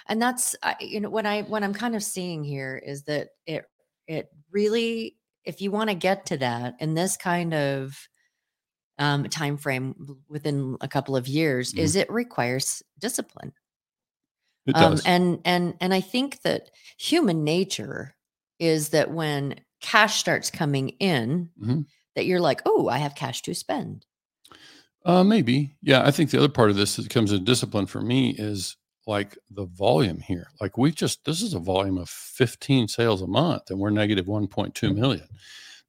And 0.07 0.21
that's 0.21 0.55
I- 0.63 0.75
you 0.79 0.99
know 0.99 1.09
what 1.09 1.25
i 1.25 1.41
what 1.43 1.63
i'm 1.63 1.73
kind 1.73 1.95
of 1.95 2.03
seeing 2.03 2.43
here 2.43 2.81
is 2.83 3.03
that 3.03 3.29
it 3.45 3.65
it 4.07 4.29
really 4.51 5.17
if 5.45 5.61
you 5.61 5.71
want 5.71 5.89
to 5.89 5.95
get 5.95 6.25
to 6.27 6.37
that 6.37 6.75
in 6.79 6.93
this 6.93 7.17
kind 7.17 7.53
of 7.53 7.97
um 8.99 9.23
time 9.29 9.57
frame 9.57 9.95
within 10.27 10.77
a 10.81 10.87
couple 10.87 11.15
of 11.15 11.27
years 11.27 11.73
Mhm. 11.73 11.79
is 11.79 11.95
it 11.95 12.11
requires 12.11 12.83
discipline 12.99 13.53
It 14.67 14.75
um 14.75 14.91
does. 14.93 15.05
and 15.05 15.39
and 15.45 15.73
and 15.81 15.93
i 15.93 16.01
think 16.01 16.41
that 16.43 16.69
human 16.97 17.43
nature 17.43 18.15
is 18.59 18.89
that 18.89 19.11
when 19.11 19.59
cash 19.81 20.19
starts 20.19 20.49
coming 20.49 20.89
in 20.99 21.49
Mhm. 21.59 21.85
that 22.15 22.25
you're 22.25 22.39
like 22.39 22.61
oh 22.65 22.87
i 22.87 22.97
have 22.97 23.15
cash 23.15 23.41
to 23.43 23.53
spend 23.53 24.05
Uh, 25.05 25.21
maybe. 25.21 25.75
Yeah. 25.81 26.07
I 26.07 26.11
think 26.11 26.29
the 26.29 26.37
other 26.37 26.47
part 26.47 26.69
of 26.69 26.77
this 26.77 26.95
that 26.95 27.09
comes 27.09 27.33
in 27.33 27.43
discipline 27.43 27.87
for 27.87 27.99
me 27.99 28.35
is 28.37 28.77
like 29.07 29.37
the 29.51 29.65
volume 29.65 30.19
here. 30.19 30.47
Like 30.61 30.77
we 30.77 30.91
just, 30.91 31.25
this 31.25 31.41
is 31.41 31.53
a 31.53 31.59
volume 31.59 31.97
of 31.97 32.09
15 32.09 32.87
sales 32.87 33.21
a 33.21 33.27
month 33.27 33.69
and 33.69 33.79
we're 33.79 33.89
negative 33.89 34.25
1.2 34.25 34.49
mm-hmm. 34.49 34.99
million. 34.99 35.27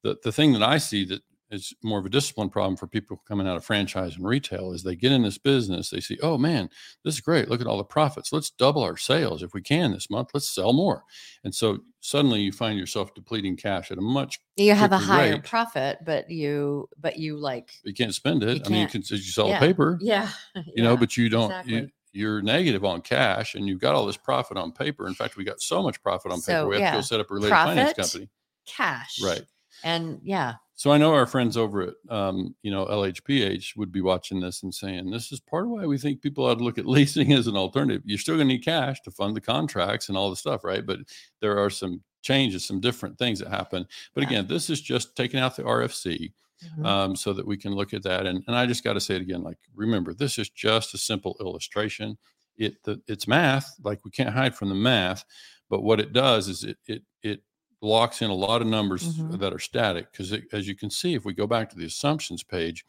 The, 0.03 0.17
the 0.23 0.33
thing 0.33 0.53
that 0.53 0.63
I 0.63 0.79
see 0.79 1.05
that 1.07 1.23
is 1.51 1.73
more 1.83 1.99
of 1.99 2.07
a 2.07 2.11
discipline 2.11 2.51
problem 2.51 2.77
for 2.77 2.87
people 2.87 3.23
coming 3.27 3.47
out 3.47 3.57
of 3.57 3.65
franchise 3.65 4.17
and 4.17 4.27
retail 4.27 4.73
is 4.73 4.83
they 4.83 4.97
get 4.97 5.13
in 5.13 5.23
this 5.23 5.39
business, 5.39 5.91
they 5.91 6.01
see, 6.01 6.19
oh 6.23 6.37
man, 6.37 6.69
this 7.05 7.15
is 7.15 7.21
great. 7.21 7.49
Look 7.49 7.61
at 7.61 7.67
all 7.67 7.79
the 7.79 7.85
profits. 7.85 8.33
Let's 8.33 8.51
double 8.51 8.83
our 8.83 8.97
sales 8.97 9.43
if 9.43 9.55
we 9.55 9.63
can 9.63 9.93
this 9.93 10.11
month. 10.11 10.31
Let's 10.35 10.49
sell 10.49 10.73
more. 10.73 11.05
And 11.45 11.55
so 11.55 11.79
suddenly 12.01 12.41
you 12.41 12.53
find 12.53 12.79
yourself 12.79 13.15
depleting 13.15 13.57
cash 13.57 13.91
at 13.91 13.99
a 13.99 14.03
much, 14.03 14.41
you 14.57 14.75
have 14.75 14.93
a 14.93 14.99
higher 14.99 15.33
rate. 15.33 15.45
profit 15.45 15.99
but 16.05 16.31
you 16.31 16.89
but 16.99 17.19
you 17.19 17.37
like 17.37 17.71
you 17.85 17.95
can't 17.95 18.15
spend 18.15 18.43
it. 18.43 18.59
You 18.59 18.63
I 18.67 18.69
mean, 18.69 18.81
you 18.83 18.89
can't- 18.89 19.11
you 19.11 19.19
sell 19.19 19.49
yeah. 19.49 19.61
paper, 19.61 19.99
yeah 20.03 20.31
you 20.75 20.83
know, 20.83 20.97
but 20.97 21.17
you 21.17 21.29
don't, 21.29 21.51
you, 21.67 21.77
exactly. 21.77 21.93
You're 22.15 22.41
negative 22.43 22.85
on 22.85 23.01
cash 23.03 23.55
and 23.55 23.67
you've 23.69 23.81
got 23.81 23.95
all 23.95 24.07
this 24.07 24.17
profit 24.17 24.57
on 24.57 24.73
paper. 24.73 25.07
In 25.09 25.15
fact, 25.15 25.37
we 25.37 25.45
got 25.45 25.61
so 25.61 25.83
much 25.83 26.03
profit 26.03 26.33
on 26.33 26.39
paper, 26.41 26.61
So, 26.63 26.69
we 26.69 26.77
have 26.77 26.91
to 26.93 26.97
go 26.99 27.01
set 27.03 27.21
up 27.21 27.31
a 27.31 27.35
related 27.35 27.55
finance 27.57 27.93
company. 27.93 28.29
cash 28.67 29.21
Right. 29.23 29.43
and 29.83 30.21
yeah 30.23 30.55
So 30.77 30.91
I 30.91 30.99
know 30.99 31.13
our 31.15 31.27
friends 31.27 31.57
over 31.57 31.83
at, 31.83 31.95
um, 32.09 32.55
you 32.63 32.71
know, 32.71 32.87
LHPH 32.87 33.77
would 33.77 33.93
be 33.93 34.01
watching 34.01 34.41
this 34.41 34.63
and 34.63 34.75
saying, 34.75 35.11
this 35.11 35.31
is 35.33 35.41
part 35.41 35.65
of 35.65 35.71
why 35.71 35.87
we 35.87 35.99
think 35.99 36.21
people 36.23 36.45
ought 36.47 36.57
to 36.59 36.65
look 36.65 36.79
at 36.79 36.87
leasing 36.97 37.33
as 37.33 37.47
an 37.47 37.57
alternative. 37.57 38.03
You're 38.05 38.19
still 38.19 38.37
going 38.37 38.49
to 38.49 38.55
need 38.55 38.65
cash 38.65 39.01
to 39.03 39.11
fund 39.11 39.37
the 39.37 39.41
contracts 39.41 40.09
and 40.09 40.17
all 40.19 40.31
the 40.31 40.37
stuff, 40.37 40.65
right? 40.65 40.85
But 40.85 41.01
there 41.41 41.59
are 41.59 41.71
some 41.71 42.03
changes, 42.23 42.65
some 42.65 42.81
different 42.81 43.19
things 43.19 43.39
that 43.41 43.49
happen. 43.49 43.87
But 44.15 44.23
Yeah. 44.23 44.29
again, 44.29 44.47
this 44.47 44.71
is 44.71 44.81
just 44.81 45.15
taking 45.15 45.39
out 45.41 45.57
the 45.57 45.63
RFC 45.65 46.33
Mhm. 46.79 46.87
um, 46.87 47.17
so 47.17 47.33
that 47.33 47.47
we 47.47 47.57
can 47.57 47.73
look 47.75 47.93
at 47.95 48.03
that. 48.05 48.27
And, 48.27 48.43
and 48.47 48.57
I 48.57 48.67
just 48.67 48.85
got 48.85 48.95
to 48.95 49.01
say 49.01 49.17
it 49.17 49.23
again, 49.23 49.43
like, 49.43 49.59
remember, 49.75 50.15
this 50.15 50.39
is 50.39 50.49
just 50.51 50.95
a 50.95 50.99
simple 50.99 51.37
illustration. 51.41 52.19
It, 52.57 52.83
the, 52.85 53.03
it's 53.09 53.27
math, 53.29 53.75
like 53.83 54.05
we 54.05 54.11
can't 54.11 54.35
hide 54.35 54.55
from 54.57 54.69
the 54.69 54.75
math, 54.75 55.25
but 55.69 55.83
what 55.83 56.01
it 56.01 56.13
does 56.13 56.49
is 56.49 56.65
it, 56.65 56.79
it, 56.87 57.03
it 57.23 57.43
locks 57.83 58.23
in 58.23 58.31
a 58.31 58.35
lot 58.35 58.63
of 58.63 58.69
numbers 58.69 59.17
Mhm. 59.19 59.39
that 59.41 59.53
are 59.53 59.59
static. 59.59 60.13
Cause 60.13 60.33
it, 60.33 60.45
as 60.53 60.67
you 60.69 60.75
can 60.77 60.91
see, 60.91 61.15
if 61.15 61.25
we 61.25 61.35
go 61.35 61.47
back 61.47 61.69
to 61.71 61.77
the 61.77 61.85
assumptions 61.87 62.43
page, 62.43 62.85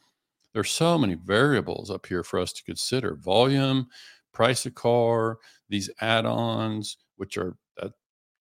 there's 0.54 0.72
so 0.72 0.98
many 0.98 1.16
variables 1.16 1.92
up 1.92 2.06
here 2.06 2.24
for 2.24 2.40
us 2.40 2.54
to 2.54 2.64
consider 2.64 3.16
volume, 3.16 3.88
price 4.34 4.66
of 4.66 4.76
car, 4.76 5.40
these 5.70 5.90
add-ons, 6.02 6.98
which 7.18 7.38
are 7.38 7.58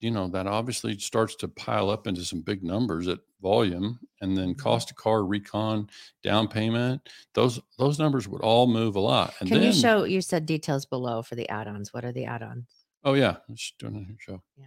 you 0.05 0.11
know, 0.11 0.29
that 0.29 0.47
obviously 0.47 0.99
starts 0.99 1.35
to 1.37 1.49
pile 1.49 1.88
up 1.88 2.07
into 2.07 2.23
some 2.27 2.43
big 2.43 2.62
numbers 2.62 3.09
at 3.09 3.21
volume 3.40 3.99
and 4.21 4.37
then 4.37 4.55
Mhm. 4.55 4.59
cost 4.59 4.90
of 4.90 4.97
car 4.99 5.25
recon 5.25 5.88
down 6.23 6.47
payment 6.49 7.09
those 7.35 7.61
those 7.79 7.99
numbers 7.99 8.27
would 8.29 8.40
all 8.43 8.67
move 8.67 8.97
a 8.97 9.01
lot 9.01 9.35
and 9.40 9.49
Can 9.49 9.61
then 9.61 9.67
you 9.69 9.73
show? 9.79 10.05
You 10.05 10.21
said 10.23 10.47
details 10.47 10.87
below 10.87 11.23
for 11.23 11.35
the 11.35 11.49
add-ons. 11.49 11.93
What 11.93 12.05
are 12.05 12.12
the 12.12 12.25
add-ons? 12.27 12.67
oh 13.05 13.14
yeah 13.14 13.37
let's 13.49 13.73
do 13.79 13.87
it 13.88 13.93
here 13.95 14.17
show 14.19 14.43
Yeah. 14.57 14.67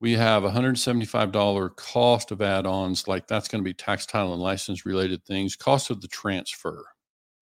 we 0.00 0.12
have 0.12 0.44
$175 0.44 1.70
cost 1.76 2.30
of 2.30 2.40
add-ons 2.42 3.08
like 3.08 3.26
that's 3.26 3.48
going 3.48 3.62
to 3.62 3.68
be 3.68 3.74
tax 3.74 4.06
title 4.06 4.32
and 4.34 4.42
license 4.42 4.84
related 4.86 5.24
things 5.24 5.56
cost 5.56 5.90
of 5.90 6.00
the 6.00 6.08
transfer 6.08 6.84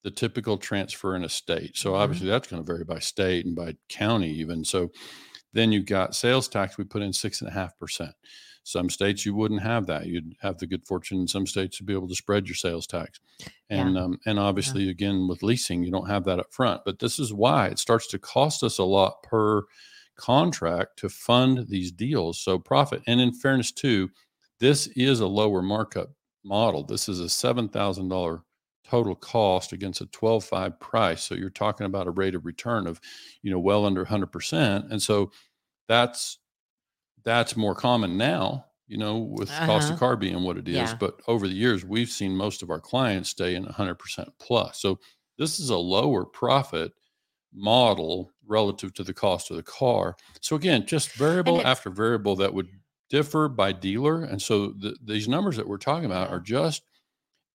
the 0.03 0.11
typical 0.11 0.57
transfer 0.57 1.15
in 1.17 1.25
a 1.25 1.29
state 1.29 1.77
so 1.77 1.93
Mhm. 1.93 1.97
obviously 1.99 2.29
that's 2.29 2.49
going 2.49 2.63
to 2.63 2.67
vary 2.67 2.85
by 2.85 2.99
state 2.99 3.45
and 3.47 3.55
by 3.57 3.75
county 3.91 4.31
even 4.31 4.65
so 4.65 4.91
then 5.55 5.73
you've 5.73 5.87
got 5.87 6.15
sales 6.15 6.49
tax 6.49 6.77
we 6.77 6.85
put 6.85 7.03
in 7.03 7.13
six 7.13 7.41
and 7.41 7.49
a 7.49 7.55
half 7.55 7.79
percent. 7.79 8.13
Some 8.65 8.89
states 8.91 9.27
you 9.27 9.35
wouldn't 9.35 9.63
have 9.63 9.87
that. 9.87 10.07
You'd 10.07 10.35
have 10.41 10.59
the 10.59 10.67
good 10.67 10.87
fortune 10.87 11.21
in 11.21 11.29
some 11.29 11.47
states 11.47 11.77
to 11.77 11.85
be 11.85 11.93
able 11.93 12.09
to 12.09 12.15
spread 12.15 12.47
your 12.47 12.55
sales 12.55 12.87
tax. 12.87 13.21
And 13.71 13.97
um, 13.99 14.19
and 14.27 14.39
obviously 14.39 14.89
again 14.91 15.29
with 15.29 15.43
leasing 15.43 15.83
you 15.83 15.91
don't 15.91 16.09
have 16.09 16.25
that 16.25 16.39
up 16.41 16.53
front. 16.53 16.83
But 16.85 16.99
this 16.99 17.19
is 17.19 17.33
why 17.33 17.69
it 17.69 17.79
starts 17.79 18.07
to 18.09 18.19
cost 18.19 18.63
us 18.63 18.79
a 18.79 18.85
lot 18.85 19.23
per 19.23 19.63
contract 20.17 20.99
to 20.99 21.09
fund 21.09 21.67
these 21.69 21.93
deals. 21.93 22.41
So 22.41 22.59
profit 22.59 23.03
and 23.07 23.21
in 23.21 23.33
fairness 23.33 23.71
too 23.73 24.11
this 24.61 24.87
is 24.97 25.21
a 25.21 25.27
lower 25.27 25.63
markup 25.63 26.11
model. 26.45 26.85
This 26.85 27.09
is 27.09 27.21
a 27.21 27.25
$7000 27.25 28.43
total 28.85 29.15
cost 29.17 29.73
against 29.73 30.01
a 30.01 30.07
12.5 30.07 30.79
price. 30.81 31.23
So 31.23 31.35
you're 31.35 31.51
talking 31.51 31.87
about 31.87 32.07
a 32.07 32.11
rate 32.13 32.35
of 32.35 32.45
return 32.47 32.87
of 32.87 33.01
you 33.43 33.51
know 33.51 33.59
well 33.59 33.85
under 33.87 34.05
100% 34.05 34.91
and 34.91 35.03
so 35.03 35.33
that's 35.89 36.39
that's 37.25 37.57
more 37.57 37.75
common 37.75 38.17
now 38.19 38.67
you 38.87 38.99
know 38.99 39.19
with 39.19 39.61
cost 39.63 39.91
Uh-huh. 39.91 39.91
of 39.91 39.97
car 39.97 40.17
being 40.17 40.43
what 40.43 40.59
it 40.59 40.69
is. 40.69 40.93
Yeah. 40.93 40.95
but 40.95 41.21
over 41.29 41.49
the 41.49 41.55
years 41.55 41.85
we've 41.85 42.11
seen 42.11 42.37
most 42.37 42.63
of 42.63 42.71
our 42.71 42.81
clients 42.81 43.31
stay 43.31 43.55
in 43.55 43.67
100% 43.67 44.33
plus. 44.39 44.81
So 44.81 45.01
this 45.39 45.59
is 45.61 45.71
a 45.71 45.79
lower 45.79 46.25
profit 46.27 46.93
model 47.53 48.33
relative 48.47 48.93
to 48.95 49.05
the 49.05 49.15
cost 49.15 49.51
of 49.51 49.57
the 49.57 49.63
car. 49.63 50.17
So 50.41 50.57
again 50.57 50.87
just 50.87 51.13
variable 51.13 51.63
after 51.65 51.91
variable 51.91 52.37
that 52.37 52.55
would 52.55 52.69
differ 53.11 53.49
by 53.49 53.73
dealer. 53.73 54.25
And 54.25 54.43
so 54.43 54.69
the, 54.69 54.97
these 55.03 55.29
numbers 55.29 55.57
that 55.57 55.69
we're 55.69 55.79
talking 55.79 56.07
about 56.07 56.31
are 56.31 56.41
just 56.41 56.83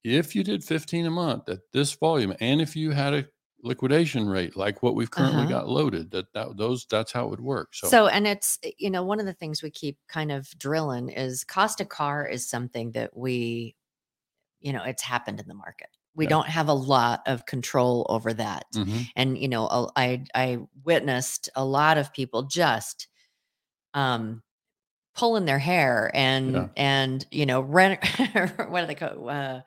if 0.03 0.35
you 0.35 0.43
did 0.43 0.63
15 0.63 1.05
a 1.05 1.11
month 1.11 1.49
at 1.49 1.59
this 1.73 1.93
volume 1.95 2.33
and 2.39 2.61
if 2.61 2.75
you 2.75 2.91
had 2.91 3.13
a 3.13 3.25
liquidation 3.63 4.27
rate 4.27 4.55
like 4.55 4.81
what 4.83 4.95
we've 4.95 5.11
currently 5.11 5.45
Uh-huh. 5.45 5.45
got 5.45 5.67
loaded 5.67 6.11
that, 6.11 6.31
that 6.33 6.57
those 6.57 6.85
that's 6.89 7.11
how 7.11 7.25
it 7.25 7.29
would 7.29 7.41
work 7.41 7.69
so, 7.75 7.91
So, 7.91 8.07
and 8.07 8.27
it's 8.27 8.59
eh, 8.63 8.71
you 8.77 8.89
know 8.89 9.03
one 9.03 9.19
of 9.19 9.25
the 9.25 9.33
things 9.33 9.63
we 9.63 9.71
keep 9.71 9.97
kind 10.07 10.31
of 10.31 10.49
drilling 10.57 11.09
is 11.09 11.43
cost 11.43 11.79
of 11.81 11.89
car 11.89 12.27
is 12.27 12.47
something 12.49 12.91
that 12.91 13.15
we, 13.15 13.75
you 14.61 14.73
know, 14.73 14.83
it's 14.83 15.03
happened 15.03 15.39
in 15.41 15.47
the 15.47 15.55
market. 15.55 15.89
We 16.15 16.25
Yeah. 16.25 16.29
don't 16.29 16.47
have 16.49 16.69
a 16.69 16.73
lot 16.73 17.21
of 17.27 17.45
control 17.47 18.07
over 18.09 18.33
that. 18.35 18.65
Mhm. 18.71 19.09
and 19.15 19.37
you 19.39 19.47
know 19.49 19.91
i 19.97 20.25
i 20.35 20.59
witnessed 20.85 21.49
a 21.55 21.65
lot 21.65 21.97
of 21.99 22.13
people 22.13 22.43
just 22.43 23.07
um 23.95 24.43
pulling 25.19 25.43
their 25.45 25.59
hair 25.59 26.09
and 26.13 26.53
Yeah. 26.53 26.67
and 26.77 27.25
you 27.29 27.45
know 27.45 27.59
rent 27.59 27.99
what 28.69 28.81
do 28.81 28.87
they 28.87 28.95
call 28.95 29.29
uh, 29.29 29.61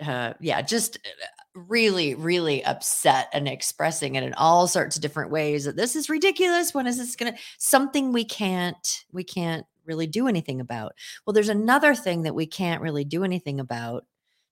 uh 0.00 0.32
yeah 0.40 0.62
just 0.62 0.96
uh, 0.98 1.60
really 1.60 2.14
really 2.14 2.64
upset 2.64 3.28
and 3.32 3.48
expressing 3.48 4.14
it 4.14 4.22
in 4.22 4.32
all 4.34 4.68
sorts 4.68 4.94
of 4.94 5.02
different 5.02 5.32
ways 5.32 5.64
that 5.64 5.74
this 5.76 5.96
is 5.96 6.08
ridiculous 6.08 6.72
when 6.72 6.86
is 6.86 6.98
this 6.98 7.16
gonna 7.16 7.34
something 7.58 8.12
we 8.12 8.24
can't 8.24 9.04
we 9.12 9.24
can't 9.24 9.66
really 9.84 10.06
do 10.06 10.28
anything 10.28 10.60
about 10.60 10.92
well 11.26 11.34
there's 11.34 11.48
another 11.48 11.92
thing 11.96 12.22
that 12.22 12.34
we 12.36 12.46
can't 12.46 12.80
really 12.80 13.04
do 13.04 13.24
anything 13.24 13.58
about 13.58 14.06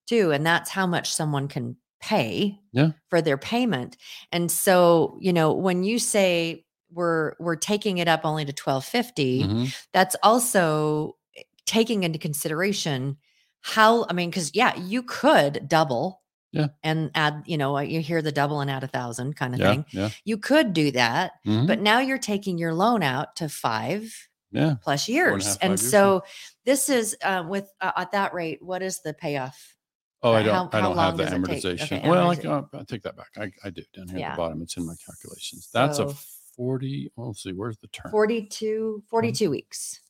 too 0.09 0.33
and 0.33 0.45
that's 0.45 0.71
how 0.71 0.87
much 0.87 1.13
someone 1.15 1.47
can 1.47 1.77
pay 2.01 2.59
Yeah. 2.73 2.91
for 3.09 3.23
their 3.23 3.39
payment 3.39 3.97
and 4.33 4.51
so 4.51 5.17
you 5.21 5.33
know 5.33 5.53
when 5.53 5.85
you 5.85 6.01
say 6.01 6.65
we're 6.93 7.35
we're 7.39 7.57
taking 7.57 7.99
it 7.99 8.09
up 8.09 8.21
only 8.25 8.45
to 8.45 8.53
1250 8.53 9.43
Mhm. 9.45 9.77
that's 9.93 10.17
also 10.23 11.17
eh, 11.37 11.43
taking 11.67 12.03
into 12.05 12.19
consideration 12.19 13.17
how 13.61 14.07
i 14.09 14.13
mean 14.13 14.31
because 14.31 14.51
yeah 14.55 14.75
you 14.77 15.03
could 15.03 15.69
double 15.69 16.23
Yeah. 16.53 16.69
and 16.83 17.11
add 17.15 17.43
you 17.47 17.59
know 17.59 17.79
you 17.79 18.01
hear 18.01 18.23
the 18.23 18.33
double 18.33 18.61
and 18.61 18.71
add 18.71 18.85
a 18.85 18.89
thousand 18.89 19.37
kind 19.37 19.55
of 19.55 19.61
yeah 19.61 19.71
thing 19.71 19.85
yeah 19.91 20.11
you 20.25 20.39
could 20.39 20.73
do 20.73 20.91
that 20.93 21.33
Mhm. 21.47 21.67
but 21.67 21.81
now 21.81 21.99
you're 22.01 22.19
taking 22.19 22.57
your 22.59 22.73
loan 22.75 23.03
out 23.03 23.37
to 23.37 23.49
five 23.49 24.29
yeah 24.51 24.77
plus 24.83 25.07
and 25.09 25.15
years 25.15 25.47
half, 25.47 25.59
and 25.61 25.71
years, 25.73 25.83
yeah. 25.85 25.91
so 25.91 26.23
this 26.65 26.89
is 26.89 27.17
uh, 27.23 27.45
with 27.47 27.71
uh, 27.83 27.93
at 27.97 28.13
that 28.13 28.33
rate 28.33 28.63
what 28.63 28.83
is 28.83 29.01
the 29.03 29.13
payoff 29.13 29.75
Oh, 30.21 30.33
I 30.33 30.43
don't. 30.43 30.73
how- 30.73 30.79
I 30.79 30.81
don't 30.83 30.97
have 30.99 31.17
the 31.17 31.25
does 31.27 31.33
it 31.33 31.37
take? 31.63 31.79
amortization. 31.79 31.99
Okay, 31.99 32.09
well, 32.09 32.29
I, 32.33 32.35
I, 32.77 32.81
I 32.81 32.83
take 32.83 33.03
that 33.05 33.17
back. 33.17 33.29
I, 33.37 33.53
I 33.63 33.71
do 33.71 33.83
down 33.95 34.09
here 34.09 34.27
at 34.27 34.33
the 34.33 34.37
bottom. 34.37 34.61
It's 34.63 34.77
in 34.77 34.85
my 34.85 34.97
calculations. 35.07 35.69
That's 35.73 36.01
a 36.01 36.13
So- 36.59 36.63
forty. 36.63 37.11
Well, 37.17 37.29
let's 37.29 37.43
see. 37.43 37.53
Where's 37.53 37.79
the 37.79 37.89
term? 37.89 38.11
42 38.11 39.03
42 39.09 39.51
weeks 39.51 40.01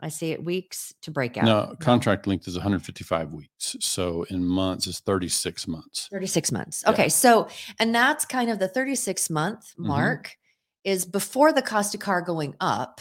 I 0.00 0.08
see 0.10 0.30
it 0.30 0.44
weeks 0.44 0.94
to 1.02 1.10
break 1.10 1.36
out. 1.36 1.44
No, 1.44 1.74
contract 1.80 2.28
length 2.28 2.46
is 2.46 2.54
155 2.54 3.32
weeks. 3.32 3.74
So 3.80 4.22
in 4.30 4.44
months 4.46 4.86
is 4.86 5.00
36 5.00 5.66
months. 5.66 6.06
36 6.12 6.52
months. 6.52 6.84
Yeah. 6.86 6.92
Okay. 6.92 7.08
So, 7.08 7.48
and 7.80 7.92
that's 7.92 8.24
kind 8.24 8.48
of 8.48 8.60
the 8.60 8.68
36 8.68 9.28
month 9.28 9.74
Mhm. 9.76 9.86
mark 9.86 10.36
is 10.84 11.04
before 11.04 11.52
the 11.52 11.62
cost 11.62 11.94
of 11.96 12.00
car 12.00 12.22
going 12.22 12.54
up. 12.60 13.00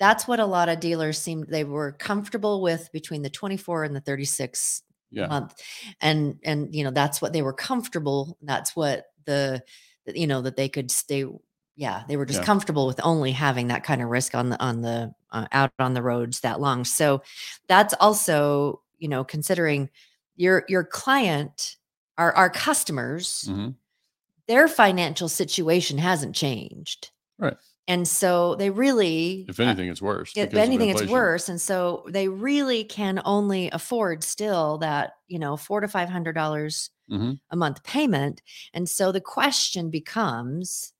That's 0.00 0.26
what 0.26 0.40
a 0.40 0.46
lot 0.46 0.70
of 0.70 0.80
dealers 0.80 1.18
seemed 1.18 1.48
they 1.48 1.62
were 1.64 1.92
comfortable 1.92 2.62
with 2.62 2.88
between 2.90 3.20
the 3.20 3.28
24 3.28 3.84
and 3.84 3.94
the 3.94 4.00
36 4.00 4.82
Yeah. 5.10 5.26
month. 5.26 5.54
And, 6.00 6.38
and, 6.42 6.74
you 6.74 6.84
know, 6.84 6.90
that's 6.90 7.20
what 7.20 7.34
they 7.34 7.42
were 7.42 7.52
comfortable. 7.52 8.38
That's 8.40 8.74
what 8.74 9.04
the, 9.26 9.62
you 10.06 10.26
know, 10.26 10.40
that 10.40 10.56
they 10.56 10.70
could 10.70 10.90
stay. 10.90 11.26
Yeah. 11.76 12.04
They 12.08 12.16
were 12.16 12.26
just 12.26 12.40
Yeah. 12.40 12.44
comfortable 12.46 12.86
with 12.86 13.00
only 13.02 13.32
having 13.32 13.68
that 13.68 13.84
kind 13.84 14.00
of 14.02 14.08
risk 14.08 14.34
on 14.34 14.48
the, 14.50 14.60
on 14.62 14.82
the, 14.82 15.14
uh, 15.32 15.46
out 15.52 15.72
on 15.78 15.94
the 15.94 16.02
roads 16.02 16.40
that 16.40 16.60
long. 16.60 16.84
So 16.84 17.22
that's 17.68 17.94
also, 18.00 18.80
you 18.98 19.08
know, 19.08 19.24
considering 19.24 19.90
your, 20.36 20.64
your 20.68 20.84
client, 20.84 21.76
our, 22.18 22.32
our 22.34 22.50
customers, 22.50 23.46
hmm 23.48 23.70
their 24.46 24.68
financial 24.68 25.28
situation 25.28 25.96
hasn't 25.98 26.34
changed. 26.36 27.10
Right. 27.38 27.56
And 27.88 28.06
so 28.06 28.54
they 28.56 28.70
really, 28.70 29.44
If 29.48 29.58
anything, 29.60 29.88
it's 29.88 30.02
worse. 30.02 30.32
if 30.36 30.54
anything, 30.54 30.88
it's 30.90 31.06
worse. 31.10 31.48
And 31.48 31.60
so 31.60 32.04
they 32.08 32.28
really 32.28 32.84
can 32.84 33.20
only 33.24 33.70
afford 33.70 34.22
still 34.24 34.78
that, 34.78 35.14
you 35.28 35.38
know, 35.38 35.56
four 35.56 35.80
to 35.80 35.88
five 35.88 36.08
hundred 36.08 36.34
dollars 36.34 36.90
Mhm. 37.10 37.38
a 37.50 37.56
month 37.56 37.82
payment. 37.84 38.40
And 38.72 38.88
so 38.88 39.12
the 39.12 39.20
question 39.20 39.90
becomes, 39.90 40.93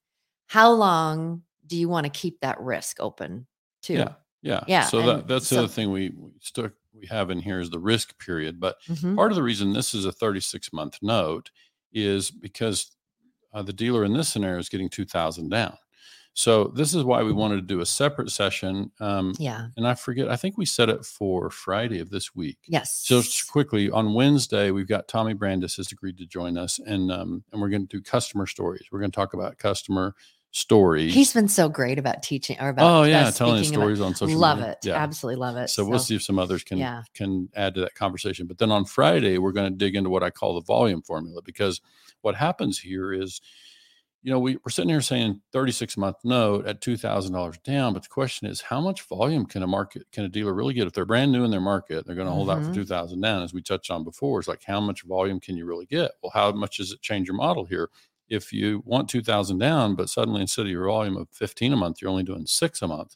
how 0.47 0.71
long 0.71 1.43
do 1.67 1.77
you 1.77 1.89
want 1.89 2.05
to 2.05 2.09
keep 2.11 2.39
that 2.41 2.59
risk 2.59 2.97
open 2.99 3.47
to? 3.83 3.93
Yeah. 3.93 4.13
Yeah. 4.41 4.63
Yeah, 4.67 4.83
So 4.83 4.99
and 4.99 5.07
that, 5.09 5.27
that's 5.27 5.49
the 5.49 5.57
other 5.59 5.67
thing 5.67 5.91
we, 5.91 6.09
we 6.09 6.29
stuck, 6.39 6.73
we 6.93 7.07
have 7.07 7.31
in 7.31 7.39
here 7.39 7.59
is 7.59 7.71
the 7.71 7.79
risk 7.79 8.17
period. 8.19 8.59
But 8.59 8.77
Mhm. 8.87 9.15
part 9.15 9.31
of 9.31 9.35
the 9.35 9.41
reason 9.43 9.73
this 9.73 9.95
is 9.95 10.05
a 10.05 10.11
36 10.11 10.71
month 10.71 10.99
note 11.01 11.49
is 11.91 12.29
because 12.29 12.91
uh, 13.53 13.63
the 13.63 13.73
dealer 13.73 14.03
in 14.05 14.13
this 14.13 14.29
scenario 14.29 14.59
is 14.59 14.69
getting 14.69 14.89
2000 14.89 15.49
down. 15.49 15.75
So 16.37 16.65
this 16.75 16.93
is 16.93 17.05
why 17.05 17.23
we 17.23 17.31
wanted 17.31 17.55
to 17.55 17.61
do 17.61 17.79
a 17.79 17.85
separate 17.85 18.29
session. 18.29 18.91
Um, 18.99 19.33
Yeah. 19.39 19.69
and 19.77 19.87
I 19.87 19.93
forget, 19.95 20.29
I 20.29 20.35
think 20.35 20.57
we 20.57 20.65
set 20.65 20.89
it 20.89 21.05
for 21.05 21.49
Friday 21.49 21.99
of 21.99 22.09
this 22.09 22.35
week. 22.35 22.57
Yes. 22.67 22.99
So 23.05 23.21
just 23.21 23.49
quickly 23.49 23.89
on 23.89 24.13
Wednesday, 24.13 24.69
we've 24.71 24.87
got 24.87 25.07
Tommy 25.07 25.33
Brandis 25.33 25.77
has 25.77 25.91
agreed 25.93 26.17
to 26.17 26.25
join 26.27 26.57
us, 26.57 26.77
and 26.77 27.09
um, 27.11 27.45
and 27.53 27.61
we're 27.61 27.69
going 27.69 27.87
to 27.87 27.97
do 27.97 28.03
customer 28.03 28.45
stories. 28.45 28.85
We're 28.91 28.99
going 28.99 29.11
to 29.11 29.15
talk 29.15 29.33
about 29.33 29.57
customer 29.57 30.13
stories. 30.55 31.13
He's 31.13 31.33
been 31.33 31.49
so 31.49 31.67
great 31.67 31.99
about 31.99 32.23
teaching 32.23 32.55
or 32.61 32.69
about 32.69 32.89
oh 32.89 33.03
yeah, 33.03 33.29
telling 33.29 33.57
speaking 33.63 33.75
about- 33.75 33.83
stories 33.83 34.01
on 34.01 34.13
social. 34.15 34.27
Media 34.27 34.39
love 34.39 34.57
media. 34.59 34.71
it. 34.71 34.85
Yeah. 34.85 34.93
Absolutely 34.95 35.39
love 35.39 35.57
it. 35.57 35.69
So 35.69 35.83
we'll 35.83 35.99
see 35.99 36.15
if 36.15 36.23
some 36.23 36.39
others 36.39 36.63
can 36.63 36.77
yeah. 36.77 37.03
can 37.13 37.49
add 37.55 37.75
to 37.75 37.81
that 37.81 37.93
conversation. 37.95 38.47
But 38.47 38.57
then 38.57 38.71
on 38.71 38.85
Friday, 38.85 39.37
we're 39.37 39.51
going 39.51 39.69
to 39.69 39.77
dig 39.77 39.95
into 39.95 40.09
what 40.09 40.23
I 40.23 40.29
call 40.29 40.55
the 40.55 40.61
volume 40.61 41.01
formula 41.01 41.41
because 41.43 41.81
what 42.21 42.35
happens 42.35 42.79
here 42.79 43.11
is, 43.11 43.41
you 44.23 44.31
know, 44.31 44.39
we, 44.39 44.55
we're 44.55 44.71
sitting 44.71 44.89
here 44.89 45.01
saying 45.01 45.41
36 45.51 45.97
month 45.97 46.15
note 46.23 46.65
at 46.65 46.81
$2,000 46.81 47.61
down. 47.63 47.93
But 47.93 48.03
the 48.03 48.09
question 48.09 48.47
is, 48.47 48.61
how 48.61 48.79
much 48.79 49.01
volume 49.03 49.45
can 49.45 49.61
a 49.61 49.67
market, 49.67 50.03
can 50.13 50.23
a 50.23 50.29
dealer 50.29 50.53
really 50.53 50.73
get? 50.73 50.87
If 50.87 50.93
they're 50.93 51.05
brand 51.05 51.31
new 51.33 51.43
in 51.43 51.51
their 51.51 51.59
market, 51.61 52.05
they're 52.07 52.15
going 52.15 52.27
to 52.27 52.33
hold 52.33 52.49
out 52.49 52.63
for 52.63 52.69
Mhm. 52.71 52.75
2000 52.75 53.19
down, 53.21 53.43
as 53.43 53.53
we 53.53 53.61
touched 53.61 53.91
on 53.91 54.03
before. 54.05 54.39
It's 54.39 54.47
like, 54.47 54.63
how 54.65 54.79
much 54.79 55.03
volume 55.03 55.39
can 55.41 55.57
you 55.57 55.65
really 55.65 55.85
get? 55.85 56.11
Well, 56.23 56.31
how 56.33 56.51
much 56.53 56.77
does 56.77 56.91
it 56.93 57.01
change 57.01 57.27
your 57.27 57.35
model 57.35 57.65
here? 57.65 57.89
If 58.29 58.51
you 58.53 58.81
want 58.85 59.09
2000 59.09 59.59
down, 59.59 59.95
but 59.95 60.09
suddenly 60.09 60.41
instead 60.41 60.65
of 60.65 60.71
your 60.71 60.87
volume 60.87 61.17
of 61.17 61.29
15 61.31 61.73
a 61.73 61.77
month, 61.77 62.01
you're 62.01 62.11
only 62.11 62.23
doing 62.23 62.45
six 62.47 62.81
a 62.81 62.87
month. 62.87 63.15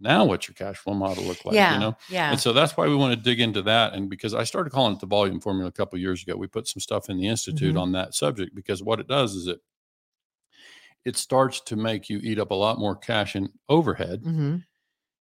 Now, 0.00 0.24
what's 0.24 0.48
your 0.48 0.54
cash 0.54 0.78
flow 0.78 0.94
model 0.94 1.26
look 1.26 1.44
like? 1.44 1.64
yeah. 1.64 1.70
You 1.70 1.78
know, 1.78 1.96
yeah. 2.08 2.30
and 2.30 2.40
so 2.40 2.52
that's 2.54 2.76
why 2.76 2.88
we 2.88 2.96
want 2.96 3.14
to 3.14 3.20
dig 3.20 3.40
into 3.40 3.62
that. 3.62 3.94
And 3.94 4.10
because 4.10 4.34
I 4.34 4.44
started 4.44 4.70
calling 4.72 4.94
it 4.94 5.00
the 5.00 5.06
volume 5.06 5.40
formula 5.40 5.68
a 5.68 5.72
couple 5.72 5.96
of 5.96 6.02
years 6.02 6.22
ago, 6.22 6.36
we 6.36 6.46
put 6.48 6.68
some 6.68 6.80
stuff 6.80 7.10
in 7.10 7.18
the 7.18 7.28
institute 7.28 7.76
Mhm. 7.76 7.78
on 7.78 7.92
that 7.92 8.14
subject 8.14 8.54
because 8.54 8.82
what 8.82 9.00
it 9.00 9.08
does 9.08 9.34
is 9.34 9.46
it 9.46 9.60
it 11.04 11.16
starts 11.16 11.60
to 11.60 11.76
make 11.76 12.08
you 12.08 12.18
eat 12.22 12.38
up 12.38 12.50
a 12.50 12.54
lot 12.54 12.78
more 12.78 12.96
cash 12.96 13.36
in 13.36 13.52
overhead 13.68 14.24
hmm 14.24 14.62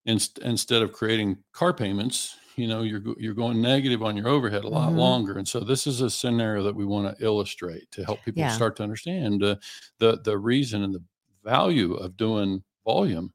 inst- 0.05 0.39
instead 0.39 0.81
of 0.81 0.93
creating 0.93 1.43
car 1.53 1.73
payments. 1.73 2.37
You 2.59 2.67
know, 2.67 2.81
you're 2.83 3.01
you're 3.17 3.33
going 3.33 3.61
negative 3.61 4.03
on 4.03 4.17
your 4.17 4.27
overhead 4.27 4.63
a 4.65 4.69
lot 4.69 4.93
Mhm. 4.93 4.95
longer, 4.95 5.37
and 5.37 5.47
so 5.47 5.61
this 5.61 5.87
is 5.87 6.01
a 6.01 6.09
scenario 6.09 6.63
that 6.63 6.75
we 6.75 6.85
want 6.85 7.17
to 7.17 7.25
illustrate 7.25 7.89
to 7.91 8.03
help 8.05 8.23
people 8.25 8.47
Yeah. 8.47 8.49
start 8.49 8.75
to 8.77 8.83
understand 8.83 9.43
uh, 9.43 9.55
the 9.99 10.19
the 10.23 10.37
reason 10.37 10.83
and 10.83 10.93
the 10.93 11.03
value 11.43 11.93
of 11.95 12.17
doing 12.17 12.63
volume 12.85 13.33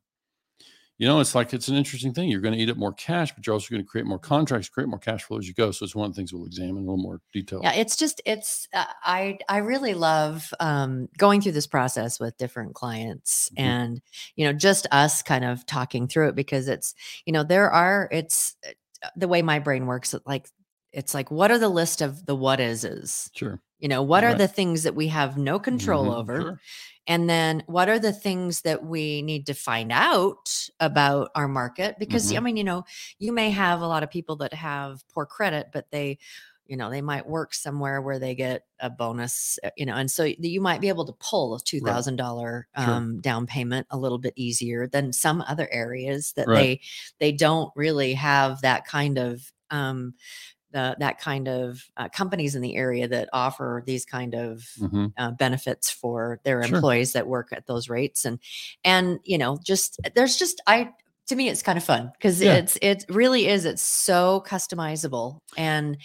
you 0.98 1.08
know, 1.08 1.18
it's 1.20 1.34
like 1.34 1.52
it's 1.52 1.68
an 1.68 1.74
interesting 1.74 2.14
thing. 2.14 2.28
You're 2.28 2.40
going 2.40 2.54
to 2.54 2.60
eat 2.60 2.70
up 2.70 2.76
more 2.76 2.92
cash, 2.92 3.32
but 3.34 3.46
you're 3.46 3.54
also 3.54 3.68
going 3.70 3.82
to 3.82 3.88
create 3.88 4.06
more 4.06 4.18
contracts, 4.18 4.68
create 4.68 4.88
more 4.88 4.98
cash 4.98 5.24
flow 5.24 5.38
as 5.38 5.48
you 5.48 5.54
go. 5.54 5.72
So 5.72 5.84
it's 5.84 5.94
one 5.96 6.06
of 6.08 6.14
the 6.14 6.16
things 6.20 6.32
we'll 6.32 6.46
examine 6.46 6.76
in 6.78 6.82
a 6.88 6.90
little 6.92 6.96
more 6.98 7.20
detail. 7.32 7.62
Yeah, 7.62 7.72
it's 7.72 7.96
just 7.96 8.20
it's 8.26 8.68
uh, 8.74 8.84
I 9.02 9.38
I 9.48 9.58
really 9.58 9.94
love 9.94 10.52
um, 10.60 11.08
going 11.16 11.40
through 11.40 11.52
this 11.52 11.66
process 11.66 12.20
with 12.20 12.36
different 12.36 12.74
clients 12.74 13.50
Mhm. 13.50 13.74
and 13.76 14.02
you 14.36 14.44
know 14.44 14.52
just 14.52 14.86
us 14.92 15.22
kind 15.22 15.44
of 15.44 15.64
talking 15.64 16.06
through 16.08 16.28
it 16.28 16.34
because 16.34 16.68
it's 16.68 16.94
you 17.24 17.32
know 17.32 17.42
there 17.44 17.70
are 17.70 18.08
it's 18.12 18.56
the 19.16 19.28
way 19.28 19.42
my 19.42 19.58
brain 19.58 19.86
works 19.86 20.14
like 20.26 20.48
it's 20.92 21.14
like 21.14 21.30
what 21.30 21.50
are 21.50 21.58
the 21.58 21.68
list 21.68 22.00
of 22.02 22.24
the 22.26 22.34
what 22.36 22.60
is 22.60 22.84
is 22.84 23.30
Sure. 23.34 23.60
you 23.78 23.88
know 23.88 24.02
what 24.02 24.24
are 24.24 24.34
the 24.34 24.48
things 24.48 24.82
that 24.84 24.94
we 24.94 25.08
have 25.08 25.36
no 25.38 25.58
control 25.58 26.10
Mhm. 26.10 26.18
over 26.18 26.36
Sure. 26.42 26.60
and 27.06 27.28
then 27.28 27.62
what 27.66 27.88
are 27.88 27.98
the 27.98 28.12
things 28.12 28.62
that 28.62 28.84
we 28.84 29.22
need 29.22 29.46
to 29.46 29.54
find 29.54 29.92
out 29.92 30.68
about 30.80 31.30
our 31.34 31.48
market? 31.48 31.96
Because 31.98 32.32
I 32.34 32.40
Mhm. 32.40 32.42
mean, 32.42 32.56
you 32.56 32.64
know, 32.64 32.84
you 33.18 33.30
may 33.32 33.50
have 33.50 33.82
a 33.82 33.86
lot 33.86 34.02
of 34.02 34.10
people 34.10 34.36
that 34.36 34.54
have 34.54 35.06
poor 35.12 35.26
credit, 35.26 35.68
but 35.72 35.86
they, 35.90 36.18
you 36.66 36.76
know, 36.76 36.90
they 36.90 37.02
might 37.02 37.26
work 37.28 37.54
somewhere 37.54 38.00
where 38.02 38.18
they 38.18 38.34
get 38.34 38.64
a 38.80 38.90
bonus, 38.90 39.58
uh, 39.64 39.70
you 39.76 39.86
know, 39.86 39.94
and 39.94 40.10
so 40.10 40.24
you 40.24 40.60
might 40.60 40.80
be 40.80 40.88
able 40.88 41.04
to 41.06 41.12
pull 41.14 41.54
a 41.54 41.60
two 41.60 41.80
thousand 41.80 42.16
dollar 42.16 42.68
Sure. 42.76 42.94
um, 42.96 43.20
down 43.20 43.46
payment 43.46 43.86
a 43.90 43.98
little 43.98 44.18
bit 44.18 44.34
easier 44.36 44.86
than 44.88 45.12
some 45.12 45.42
other 45.42 45.68
areas 45.72 46.32
that 46.34 46.46
Right. 46.46 46.52
they 46.52 46.80
they 47.20 47.32
don't 47.32 47.70
really 47.76 48.14
have 48.14 48.60
that 48.62 48.86
kind 48.86 49.18
of 49.18 49.52
um, 49.70 50.14
the, 50.72 50.96
that 51.00 51.18
kind 51.20 51.48
of 51.48 51.84
uh, 51.96 52.08
companies 52.08 52.54
in 52.54 52.62
the 52.62 52.76
area 52.76 53.06
that 53.08 53.28
offer 53.32 53.82
these 53.86 54.04
kind 54.04 54.34
of 54.34 54.64
Mhm. 54.76 55.14
uh, 55.16 55.30
benefits 55.32 55.90
for 55.90 56.40
their 56.44 56.62
Sure. 56.62 56.76
employees 56.76 57.12
that 57.12 57.26
work 57.28 57.48
at 57.52 57.66
those 57.66 57.88
rates 57.88 58.24
and 58.24 58.40
and 58.84 59.20
you 59.24 59.38
know 59.38 59.58
just 59.64 60.00
there's 60.16 60.36
just 60.36 60.60
i 60.66 60.90
to 61.26 61.36
me 61.36 61.48
it's 61.48 61.62
kind 61.62 61.78
of 61.78 61.84
fun 61.84 62.10
because 62.18 62.42
Yeah. 62.42 62.54
it's 62.54 62.76
it 62.82 63.04
really 63.08 63.46
is 63.48 63.64
it's 63.64 63.82
so 63.82 64.42
customizable 64.46 65.40
and 65.56 65.96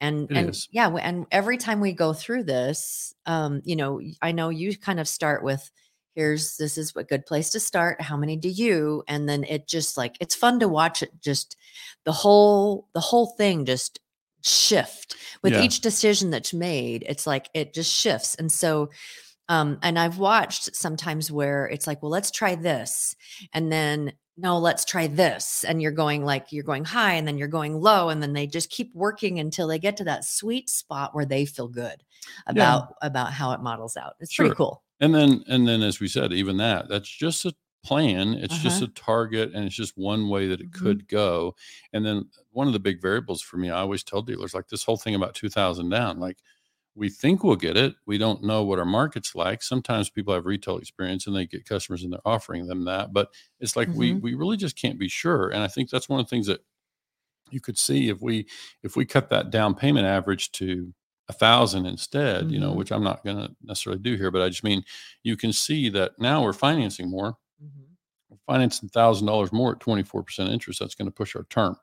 and 0.00 0.30
It 0.30 0.36
and 0.36 0.48
is. 0.50 0.68
yeah 0.70 0.88
and 0.88 1.26
every 1.30 1.56
time 1.58 1.80
we 1.80 1.92
go 1.92 2.12
through 2.12 2.44
this 2.44 3.14
um 3.26 3.60
you 3.64 3.76
know 3.76 4.00
i 4.22 4.32
know 4.32 4.48
you 4.48 4.76
kind 4.76 5.00
of 5.00 5.08
start 5.08 5.44
with 5.44 5.70
here's 6.14 6.56
this 6.58 6.76
is 6.76 6.92
a 6.96 7.04
good 7.04 7.24
place 7.26 7.50
to 7.50 7.60
start 7.60 8.00
how 8.00 8.16
many 8.16 8.36
do 8.36 8.48
you 8.48 9.02
and 9.08 9.28
then 9.28 9.44
it 9.44 9.66
just 9.66 9.96
like 9.96 10.16
it's 10.20 10.34
fun 10.34 10.60
to 10.60 10.68
watch 10.68 11.02
it 11.02 11.10
just 11.20 11.56
the 12.04 12.12
whole 12.12 12.88
the 12.94 13.00
whole 13.00 13.26
thing 13.36 13.64
just 13.64 13.98
shift 14.42 15.16
with 15.42 15.52
Yeah. 15.52 15.62
each 15.62 15.80
decision 15.80 16.30
that's 16.30 16.52
made 16.52 17.04
it's 17.08 17.26
like 17.26 17.48
it 17.54 17.72
just 17.72 17.92
shifts 17.92 18.34
and 18.34 18.50
so 18.50 18.90
um 19.48 19.78
and 19.82 19.98
i've 19.98 20.18
watched 20.18 20.74
sometimes 20.74 21.30
where 21.30 21.66
it's 21.66 21.86
like 21.86 22.02
well 22.02 22.10
let's 22.10 22.30
try 22.30 22.54
this 22.54 23.14
and 23.52 23.70
then 23.70 24.12
no 24.36 24.58
let's 24.58 24.84
try 24.84 25.06
this 25.06 25.64
and 25.64 25.82
you're 25.82 25.92
going 25.92 26.24
like 26.24 26.52
you're 26.52 26.64
going 26.64 26.84
high 26.84 27.14
and 27.14 27.28
then 27.28 27.36
you're 27.38 27.48
going 27.48 27.74
low 27.80 28.08
and 28.08 28.22
then 28.22 28.32
they 28.32 28.46
just 28.46 28.70
keep 28.70 28.94
working 28.94 29.38
until 29.38 29.68
they 29.68 29.78
get 29.78 29.96
to 29.96 30.04
that 30.04 30.24
sweet 30.24 30.70
spot 30.70 31.14
where 31.14 31.26
they 31.26 31.44
feel 31.44 31.68
good 31.68 32.02
about 32.46 32.94
about 33.02 33.32
how 33.32 33.52
it 33.52 33.60
models 33.60 33.96
out 33.96 34.14
it's 34.20 34.30
Sure. 34.30 34.34
pretty 34.34 34.54
cool 34.54 34.82
And 35.00 35.14
then, 35.14 35.42
and 35.48 35.66
then, 35.66 35.82
as 35.82 36.00
we 36.00 36.08
said, 36.08 36.32
even 36.32 36.56
that, 36.58 36.88
that's 36.88 37.08
just 37.08 37.44
a 37.44 37.54
plan. 37.84 38.34
It's 38.34 38.56
just 38.56 38.80
Uh-huh. 38.80 38.82
a 38.82 38.88
target, 38.88 39.52
and 39.52 39.64
it's 39.64 39.74
just 39.74 39.96
one 39.98 40.28
way 40.28 40.46
that 40.46 40.60
it 40.60 40.70
Mhm. 40.70 40.72
could 40.72 41.08
go. 41.08 41.56
And 41.92 42.06
then, 42.06 42.30
one 42.52 42.66
of 42.68 42.72
the 42.72 42.78
big 42.78 43.00
variables 43.02 43.42
for 43.42 43.56
me, 43.56 43.70
I 43.70 43.80
always 43.80 44.04
tell 44.04 44.22
dealers, 44.22 44.54
like 44.54 44.68
this 44.68 44.84
whole 44.84 44.96
thing 44.96 45.14
about 45.14 45.34
two 45.34 45.48
thousand 45.48 45.88
down, 45.90 46.20
like 46.20 46.38
we 46.94 47.08
think 47.08 47.42
we'll 47.44 47.56
get 47.56 47.76
it. 47.76 47.94
We 48.06 48.18
don't 48.18 48.42
know 48.44 48.64
what 48.64 48.78
our 48.78 48.84
market's 48.84 49.34
like. 49.34 49.62
Sometimes 49.62 50.10
people 50.10 50.34
have 50.34 50.46
retail 50.46 50.78
experience 50.78 51.26
and 51.26 51.34
they 51.36 51.46
get 51.46 51.64
customers 51.64 52.04
and 52.04 52.12
they're 52.12 52.20
offering 52.26 52.66
them 52.66 52.84
that, 52.84 53.12
but 53.12 53.30
it's 53.60 53.76
like 53.76 53.94
we 53.94 54.14
Mhm. 54.14 54.20
we 54.20 54.34
really 54.34 54.56
just 54.58 54.76
can't 54.76 54.98
be 54.98 55.08
sure. 55.08 55.48
And 55.50 55.62
I 55.62 55.68
think 55.68 55.90
that's 55.90 56.08
one 56.08 56.20
of 56.20 56.26
the 56.26 56.30
things 56.30 56.46
that 56.48 56.60
you 57.50 57.60
could 57.60 57.78
see 57.78 58.08
if 58.10 58.20
we 58.22 58.46
if 58.82 58.96
we 58.96 59.04
cut 59.06 59.28
that 59.30 59.50
down 59.50 59.74
payment 59.74 60.06
average 60.06 60.52
to 60.52 60.94
a 61.28 61.32
thousand 61.34 61.86
instead, 61.86 62.50
you 62.50 62.58
know, 62.60 62.72
Mhm. 62.72 62.76
which 62.76 62.92
I'm 62.92 63.04
not 63.04 63.24
going 63.24 63.36
to 63.38 63.54
necessarily 63.62 64.02
do 64.02 64.16
here, 64.16 64.30
but 64.30 64.42
I 64.42 64.48
just 64.50 64.64
mean 64.64 64.84
you 65.24 65.36
can 65.36 65.52
see 65.52 65.88
that 65.90 66.12
now 66.18 66.42
we're 66.42 66.52
financing 66.54 67.10
more, 67.10 67.38
Mhm. 67.62 67.96
we're 68.30 68.38
financing 68.46 68.88
thousand 68.90 69.26
dollars 69.26 69.52
more 69.52 69.72
at 69.74 69.80
24% 69.80 70.50
interest. 70.50 70.80
That's 70.80 70.94
going 70.96 71.06
to 71.08 71.12
push 71.14 71.36
our 71.36 71.44
term. 71.44 71.76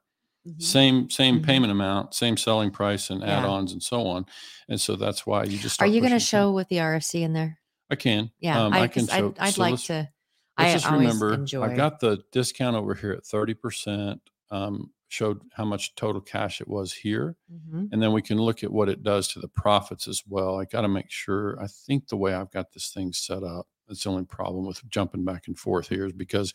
Mhm. 0.47 0.61
Same, 0.61 1.09
same 1.09 1.39
Mhm. 1.41 1.45
payment 1.45 1.71
amount, 1.71 2.13
same 2.13 2.37
selling 2.37 2.71
price 2.71 3.09
and 3.09 3.21
Yeah. 3.21 3.39
add-ons 3.39 3.71
and 3.73 3.83
so 3.83 4.07
on. 4.07 4.25
And 4.69 4.79
so 4.79 4.95
that's 4.95 5.25
why 5.27 5.43
you 5.43 5.57
just 5.57 5.81
are 5.81 5.87
you 5.87 5.99
going 6.01 6.13
to 6.13 6.19
show 6.19 6.51
with 6.51 6.67
the 6.69 6.77
rfc 6.77 7.21
in 7.21 7.33
there 7.33 7.59
I 7.89 7.95
can. 7.95 8.31
yeah 8.39 8.61
um, 8.63 8.73
I, 8.73 8.81
I 8.81 8.87
can 8.87 9.07
show. 9.07 9.29
I'd, 9.29 9.39
I'd 9.39 9.53
so 9.55 9.61
like 9.61 9.79
to 9.85 10.09
Let's 10.57 10.71
i 10.71 10.73
just 10.73 10.91
remember, 10.91 11.33
enjoy 11.33 11.63
I've 11.63 11.77
got 11.77 11.99
the 12.01 12.23
discount 12.31 12.75
over 12.75 12.93
here 12.93 13.11
at 13.13 13.23
30%. 13.23 14.19
um, 14.51 14.91
showed 15.11 15.41
how 15.53 15.65
much 15.65 15.95
total 15.95 16.21
cash 16.21 16.61
it 16.61 16.67
was 16.67 16.93
here. 16.93 17.35
Mhm. 17.51 17.89
And 17.91 17.99
then 18.01 18.11
we 18.13 18.21
can 18.21 18.37
look 18.37 18.63
at 18.63 18.71
what 18.71 18.89
it 18.89 19.01
does 19.01 19.27
to 19.29 19.39
the 19.39 19.47
profits 19.47 20.07
as 20.07 20.21
well. 20.27 20.59
I 20.59 20.65
got 20.65 20.81
to 20.81 20.87
make 20.87 21.09
sure. 21.09 21.59
I 21.59 21.65
think 21.67 22.07
the 22.09 22.15
way 22.17 22.33
I've 22.35 22.51
got 22.51 22.71
this 22.73 22.91
thing 22.91 23.11
set 23.13 23.41
up, 23.43 23.67
that's 23.87 24.03
the 24.03 24.09
only 24.11 24.25
problem 24.25 24.65
with 24.67 24.87
jumping 24.87 25.25
back 25.25 25.47
and 25.47 25.57
forth 25.57 25.89
here 25.89 26.05
is 26.05 26.13
because 26.13 26.53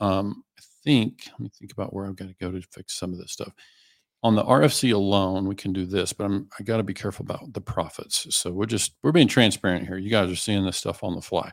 um, 0.00 0.44
I 0.46 0.47
think, 0.84 1.28
let 1.32 1.40
me 1.40 1.50
think 1.58 1.72
about 1.72 1.92
where 1.92 2.06
I've 2.06 2.16
got 2.16 2.28
to 2.28 2.34
go 2.40 2.50
to 2.50 2.60
fix 2.72 2.94
some 2.98 3.12
of 3.12 3.18
this 3.18 3.32
stuff. 3.32 3.52
On 4.24 4.34
the 4.34 4.42
RFC 4.44 4.92
alone, 4.92 5.46
we 5.46 5.54
can 5.54 5.72
do 5.72 5.86
this, 5.86 6.12
but 6.12 6.24
I'm, 6.24 6.48
I 6.58 6.64
got 6.64 6.78
to 6.78 6.82
be 6.82 6.94
careful 6.94 7.24
about 7.24 7.52
the 7.52 7.60
profits. 7.60 8.34
So 8.34 8.50
we're 8.50 8.66
just, 8.66 8.94
we're 9.02 9.12
being 9.12 9.28
transparent 9.28 9.86
here. 9.86 9.96
You 9.96 10.10
guys 10.10 10.30
are 10.30 10.36
seeing 10.36 10.64
this 10.64 10.76
stuff 10.76 11.04
on 11.04 11.14
the 11.14 11.22
fly. 11.22 11.52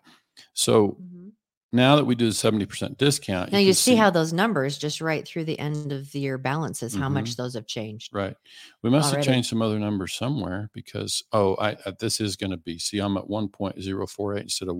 So 0.53 0.97
Mhm. 0.99 1.31
now 1.71 1.95
that 1.95 2.05
we 2.05 2.15
do 2.15 2.25
the 2.25 2.33
70% 2.33 2.97
discount, 2.97 3.51
Now 3.51 3.59
you 3.59 3.67
can 3.67 3.73
see 3.75 3.95
how 3.95 4.09
those 4.09 4.33
numbers 4.33 4.77
just 4.79 4.99
right 4.99 5.27
through 5.27 5.43
the 5.45 5.59
end 5.59 5.91
of 5.91 6.11
the 6.11 6.19
year 6.19 6.37
balances, 6.39 6.95
how 6.95 7.07
Mhm. 7.07 7.13
much 7.13 7.35
those 7.35 7.53
have 7.53 7.67
changed. 7.67 8.15
Right. 8.15 8.35
We 8.81 8.89
must 8.89 9.13
already. 9.13 9.27
have 9.27 9.33
changed 9.35 9.49
some 9.49 9.61
other 9.61 9.77
numbers 9.77 10.13
somewhere 10.13 10.71
because 10.73 11.21
oh, 11.33 11.55
I 11.55 11.73
uh, 11.85 11.91
this 11.99 12.19
is 12.19 12.35
going 12.35 12.51
to 12.51 12.57
be. 12.57 12.79
See, 12.79 12.97
I'm 12.97 13.15
at 13.17 13.29
1.048 13.29 14.41
instead 14.41 14.69
of 14.69 14.75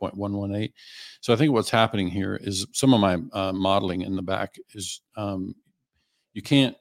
1.118. 0.00 0.72
So 1.20 1.32
I 1.32 1.36
think 1.36 1.52
what's 1.52 1.70
happening 1.70 2.08
here 2.08 2.36
is 2.36 2.66
some 2.72 2.94
of 2.94 3.00
my 3.00 3.18
uh, 3.32 3.52
modeling 3.52 4.02
in 4.02 4.16
the 4.16 4.22
back 4.22 4.56
is 4.74 5.00
um, 5.16 5.54
you 6.34 6.42
can't. 6.42 6.76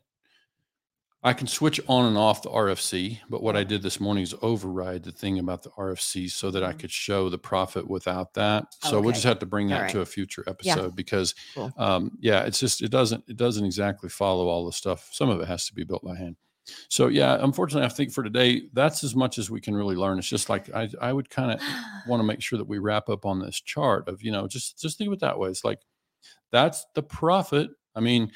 I 1.24 1.34
can 1.34 1.48
switch 1.48 1.82
on 1.88 2.06
and 2.06 2.18
off 2.18 2.44
the 2.44 2.50
RFC, 2.52 3.20
but 3.28 3.42
what 3.42 3.58
I 3.58 3.64
did 3.64 3.82
this 3.82 4.00
morning 4.00 4.22
is 4.24 4.36
override 4.44 5.04
the 5.04 5.12
thing 5.12 5.40
about 5.40 5.64
the 5.64 5.72
RFC 5.72 6.30
so 6.30 6.52
that 6.52 6.64
I 6.64 6.72
Mhm. 6.74 6.80
could 6.80 6.92
show 6.92 7.28
the 7.28 7.40
profit 7.40 7.90
without 7.90 8.36
that. 8.36 8.66
So 8.84 9.02
we'll 9.02 9.12
just 9.14 9.24
have 9.26 9.40
to 9.40 9.46
bring 9.48 9.68
that 9.70 9.82
All 9.86 9.90
to 9.90 10.02
a 10.02 10.06
future 10.06 10.44
Yeah. 10.46 10.52
episode 10.52 10.96
because 10.96 11.34
Cool. 11.56 11.74
um, 11.76 12.12
yeah, 12.22 12.44
it's 12.44 12.60
just 12.60 12.82
it 12.84 12.90
doesn't 12.92 13.24
it 13.28 13.36
doesn't 13.36 13.66
exactly 13.66 14.10
follow 14.10 14.48
all 14.48 14.66
the 14.68 14.72
stuff. 14.72 15.10
Some 15.12 15.30
of 15.30 15.42
it 15.42 15.48
has 15.48 15.66
to 15.66 15.74
be 15.74 15.84
built 15.84 16.04
by 16.04 16.16
hand. 16.16 16.38
So 16.90 17.08
yeah, 17.08 17.38
unfortunately, 17.42 17.86
I 17.86 17.90
think 17.90 18.12
for 18.12 18.24
today 18.24 18.70
that's 18.74 19.04
as 19.04 19.16
much 19.16 19.38
as 19.38 19.50
we 19.50 19.62
can 19.62 19.76
really 19.76 19.96
learn. 19.96 20.20
It's 20.20 20.28
just 20.28 20.50
like 20.50 20.70
I 20.74 20.90
I 21.02 21.14
would 21.14 21.30
kind 21.30 21.52
of 21.52 21.62
want 22.04 22.20
to 22.22 22.26
make 22.26 22.42
sure 22.42 22.58
that 22.58 22.68
we 22.68 22.78
wrap 22.80 23.10
up 23.10 23.26
on 23.26 23.40
this 23.40 23.60
chart 23.62 24.08
of 24.10 24.22
you 24.24 24.32
know 24.32 24.48
just 24.48 24.80
just 24.80 24.98
think 24.98 25.08
of 25.08 25.14
it 25.14 25.20
that 25.22 25.40
way. 25.40 25.50
It's 25.50 25.64
like 25.64 25.82
that's 26.52 26.86
the 26.96 27.04
profit. 27.04 27.72
I 27.96 28.02
mean, 28.02 28.32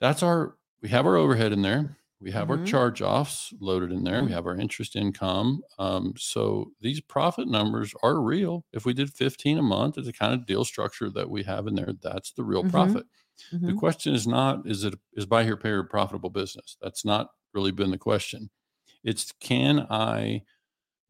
that's 0.00 0.22
our 0.22 0.56
we 0.82 0.88
have 0.90 1.06
our 1.06 1.16
overhead 1.16 1.52
in 1.52 1.62
there. 1.62 1.98
We 2.20 2.30
have 2.30 2.48
our 2.50 2.58
Mhm. 2.58 2.58
charge 2.58 3.02
offs 3.02 3.52
loaded 3.60 3.92
in 3.92 4.04
there. 4.04 4.24
We 4.24 4.30
Mhm. 4.30 4.32
have 4.32 4.46
our 4.46 4.56
interest 4.56 4.96
income. 4.96 5.62
Um, 5.78 6.14
so 6.16 6.72
these 6.80 7.00
profit 7.00 7.48
numbers 7.48 7.92
are 8.02 8.20
real. 8.22 8.64
If 8.72 8.86
we 8.86 8.94
did 8.94 9.12
15 9.12 9.58
a 9.58 9.62
month, 9.62 9.98
it's 9.98 10.06
the 10.06 10.12
kind 10.12 10.32
of 10.34 10.46
deal 10.46 10.64
structure 10.64 11.10
that 11.10 11.30
we 11.30 11.42
have 11.44 11.66
in 11.66 11.74
there. 11.74 11.92
That's 12.00 12.32
the 12.32 12.44
real 12.44 12.62
Mhm. 12.62 13.00
profit. 13.04 13.06
The 13.66 13.74
Mhm. 13.74 13.74
question 13.74 14.14
is 14.14 14.26
not 14.26 14.66
is 14.68 14.84
it 14.84 14.94
is 15.14 15.26
buy 15.26 15.44
here 15.44 15.56
pay 15.56 15.70
here 15.70 15.80
a 15.80 15.84
profitable 15.86 16.30
business? 16.30 16.76
That's 16.82 17.04
not 17.04 17.30
really 17.54 17.72
been 17.72 17.90
the 17.90 17.98
question. 17.98 18.50
It's 19.04 19.32
can 19.40 19.86
I 19.90 20.44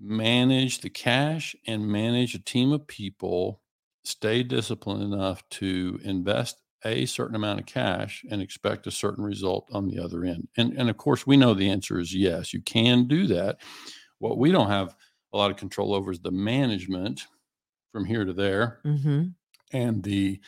manage 0.01 0.81
the 0.81 0.91
cash 0.91 1.57
and 1.67 1.87
manage 1.89 2.35
a 2.35 2.39
team 2.43 2.73
of 2.73 2.87
people, 2.87 3.63
stay 4.05 4.43
disciplined 4.43 5.03
enough 5.03 5.49
to 5.51 6.01
invest 6.05 6.59
a 6.85 7.07
certain 7.07 7.37
amount 7.37 7.61
of 7.61 7.67
cash 7.67 8.25
and 8.31 8.43
expect 8.43 8.87
a 8.87 8.91
certain 8.91 9.25
result 9.25 9.69
on 9.73 9.89
the 9.89 9.99
other 9.99 10.25
end. 10.25 10.49
And 10.57 10.75
and 10.79 10.91
of 10.91 10.97
course 10.99 11.27
we 11.27 11.37
know 11.37 11.55
the 11.55 11.71
answer 11.71 11.99
is 11.99 12.15
yes, 12.15 12.53
you 12.53 12.63
can 12.63 13.09
do 13.09 13.27
that. 13.29 13.61
What 14.19 14.39
we 14.39 14.53
don't 14.53 14.71
have 14.71 14.97
a 15.33 15.37
lot 15.39 15.51
of 15.51 15.57
control 15.57 15.95
over 15.95 16.13
is 16.13 16.21
the 16.21 16.31
management 16.33 17.27
from 17.93 18.05
here 18.07 18.25
to 18.25 18.33
there 18.33 18.85
Mhm. 18.85 19.35
and 19.73 20.03
the 20.03 20.41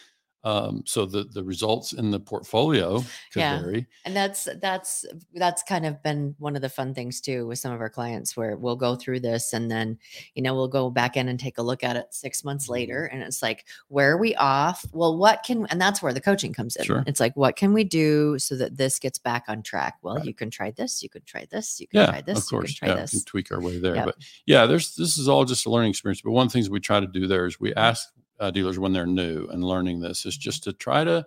um, 0.47 0.83
so 0.87 1.05
the 1.05 1.25
the 1.25 1.43
results 1.43 1.93
in 1.93 2.11
the 2.13 2.21
portfolio 2.21 3.01
could 3.33 3.41
Yeah. 3.41 3.59
vary. 3.61 3.87
And 4.05 4.15
that's 4.15 4.49
that's 4.63 5.05
that's 5.35 5.63
kind 5.65 5.85
of 5.85 6.01
been 6.05 6.37
one 6.39 6.55
of 6.55 6.63
the 6.63 6.69
fun 6.69 6.95
things 6.95 7.21
too 7.21 7.49
with 7.49 7.59
some 7.59 7.73
of 7.73 7.81
our 7.81 7.91
clients 7.91 8.37
where 8.37 8.57
we'll 8.57 8.77
go 8.77 8.95
through 8.95 9.21
this 9.21 9.53
and 9.53 9.69
then 9.69 9.99
you 10.37 10.43
know 10.43 10.55
we'll 10.55 10.69
go 10.69 10.89
back 10.89 11.17
in 11.17 11.29
and 11.29 11.41
take 11.41 11.59
a 11.59 11.63
look 11.63 11.83
at 11.83 11.97
it 11.97 12.07
6 12.15 12.39
Mm-hmm. 12.39 12.49
months 12.49 12.69
later 12.69 13.07
and 13.07 13.23
it's 13.23 13.43
like 13.43 13.67
where 13.89 14.13
are 14.13 14.19
we 14.19 14.35
off? 14.37 14.85
Well, 14.93 15.17
what 15.19 15.43
can 15.43 15.67
and 15.71 15.81
that's 15.81 16.01
where 16.01 16.13
the 16.13 16.21
coaching 16.21 16.53
comes 16.53 16.77
in. 16.77 16.85
Sure. 16.85 17.03
It's 17.09 17.19
like 17.19 17.35
what 17.37 17.57
can 17.57 17.73
we 17.73 17.83
do 17.83 18.39
so 18.39 18.55
that 18.57 18.77
this 18.77 19.01
gets 19.01 19.19
back 19.19 19.47
on 19.49 19.63
track? 19.63 19.97
Well, 20.03 20.15
Right. 20.17 20.25
you 20.27 20.35
can 20.35 20.49
try 20.51 20.71
this, 20.71 21.03
you 21.03 21.09
can 21.09 21.23
try 21.25 21.47
this, 21.51 21.81
you 21.81 21.89
can 21.89 22.01
Yeah, 22.03 22.07
try 22.07 22.21
this, 22.23 22.39
of 22.39 22.47
course. 22.49 22.71
you 22.71 22.77
can 22.79 22.89
Yeah, 22.89 22.95
try 22.95 23.03
we 23.03 23.09
can 23.09 23.17
this. 23.19 23.25
tweak 23.25 23.51
our 23.53 23.61
way 23.61 23.79
there. 23.81 23.97
Yep. 23.97 24.05
But 24.05 24.17
yeah, 24.47 24.67
there's 24.67 24.95
this 24.95 25.19
is 25.19 25.27
all 25.29 25.45
just 25.45 25.67
a 25.67 25.71
learning 25.71 25.91
experience. 25.91 26.21
But 26.23 26.31
one 26.31 26.47
of 26.47 26.53
the 26.53 26.57
things 26.57 26.71
we 26.71 26.79
try 26.79 27.01
to 27.01 27.07
do 27.09 27.27
there 27.27 27.47
is 27.47 27.59
we 27.59 27.75
ask 27.75 28.09
uh, 28.41 28.51
dealers 28.51 28.79
when 28.79 28.93
they're 28.93 29.07
new 29.07 29.47
and 29.49 29.65
learning 29.65 30.01
this 30.01 30.27
is 30.27 30.37
just 30.37 30.63
to 30.65 30.73
try 30.73 31.05
to 31.05 31.25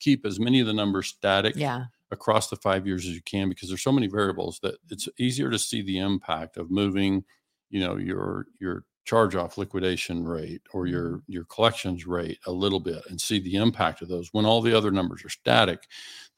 keep 0.00 0.24
as 0.26 0.38
many 0.40 0.60
of 0.60 0.66
the 0.66 0.72
numbers 0.72 1.08
static 1.08 1.54
Yeah. 1.56 1.84
across 2.10 2.50
the 2.50 2.56
five 2.56 2.86
years 2.86 3.06
as 3.06 3.14
you 3.14 3.22
can 3.22 3.48
because 3.48 3.68
there's 3.68 3.82
so 3.82 3.92
many 3.92 4.06
variables 4.06 4.58
that 4.62 4.76
it's 4.90 5.08
easier 5.18 5.50
to 5.50 5.58
see 5.58 5.82
the 5.82 5.98
impact 5.98 6.56
of 6.56 6.70
moving 6.70 7.24
you 7.70 7.80
know 7.80 7.96
your 7.96 8.46
your 8.60 8.84
charge 9.04 9.34
off 9.34 9.58
liquidation 9.58 10.24
rate 10.24 10.62
or 10.72 10.86
your 10.86 11.22
your 11.26 11.44
collections 11.46 12.06
rate 12.06 12.38
a 12.46 12.52
little 12.52 12.78
bit 12.78 13.02
and 13.10 13.20
see 13.20 13.40
the 13.40 13.56
impact 13.56 14.00
of 14.00 14.08
those. 14.08 14.28
When 14.32 14.44
all 14.46 14.60
the 14.62 14.76
other 14.76 14.92
numbers 14.92 15.24
are 15.24 15.28
static 15.28 15.88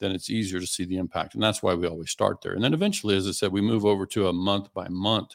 then 0.01 0.13
it's 0.13 0.31
easier 0.31 0.61
to 0.61 0.67
see 0.67 0.85
the 0.87 0.97
impact 0.97 1.35
and 1.35 1.43
that's 1.43 1.63
why 1.63 1.75
we 1.75 1.87
always 1.87 2.11
start 2.11 2.41
there. 2.41 2.53
And 2.55 2.65
then 2.65 2.73
eventually 2.75 3.17
as 3.17 3.27
i 3.29 3.33
said 3.33 3.53
we 3.53 3.61
move 3.61 3.85
over 3.85 4.07
to 4.07 4.29
a 4.29 4.33
month 4.33 4.73
by 4.73 4.89
month 4.89 5.35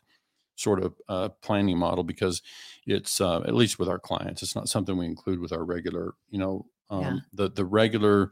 sort 0.60 0.84
of 0.84 0.94
uh, 1.08 1.30
planning 1.42 1.78
model 1.78 2.04
because 2.04 2.42
it's 2.86 3.22
uh, 3.22 3.40
at 3.42 3.56
least 3.56 3.80
with 3.80 3.88
our 3.90 4.00
clients 4.00 4.42
it's 4.44 4.56
not 4.56 4.68
something 4.70 4.98
we 4.98 5.06
include 5.06 5.40
with 5.40 5.52
our 5.54 5.64
regular 5.64 6.14
you 6.30 6.40
know 6.40 6.66
um, 6.90 7.02
Yeah. 7.02 7.16
the 7.34 7.50
the 7.52 7.66
regular 7.66 8.32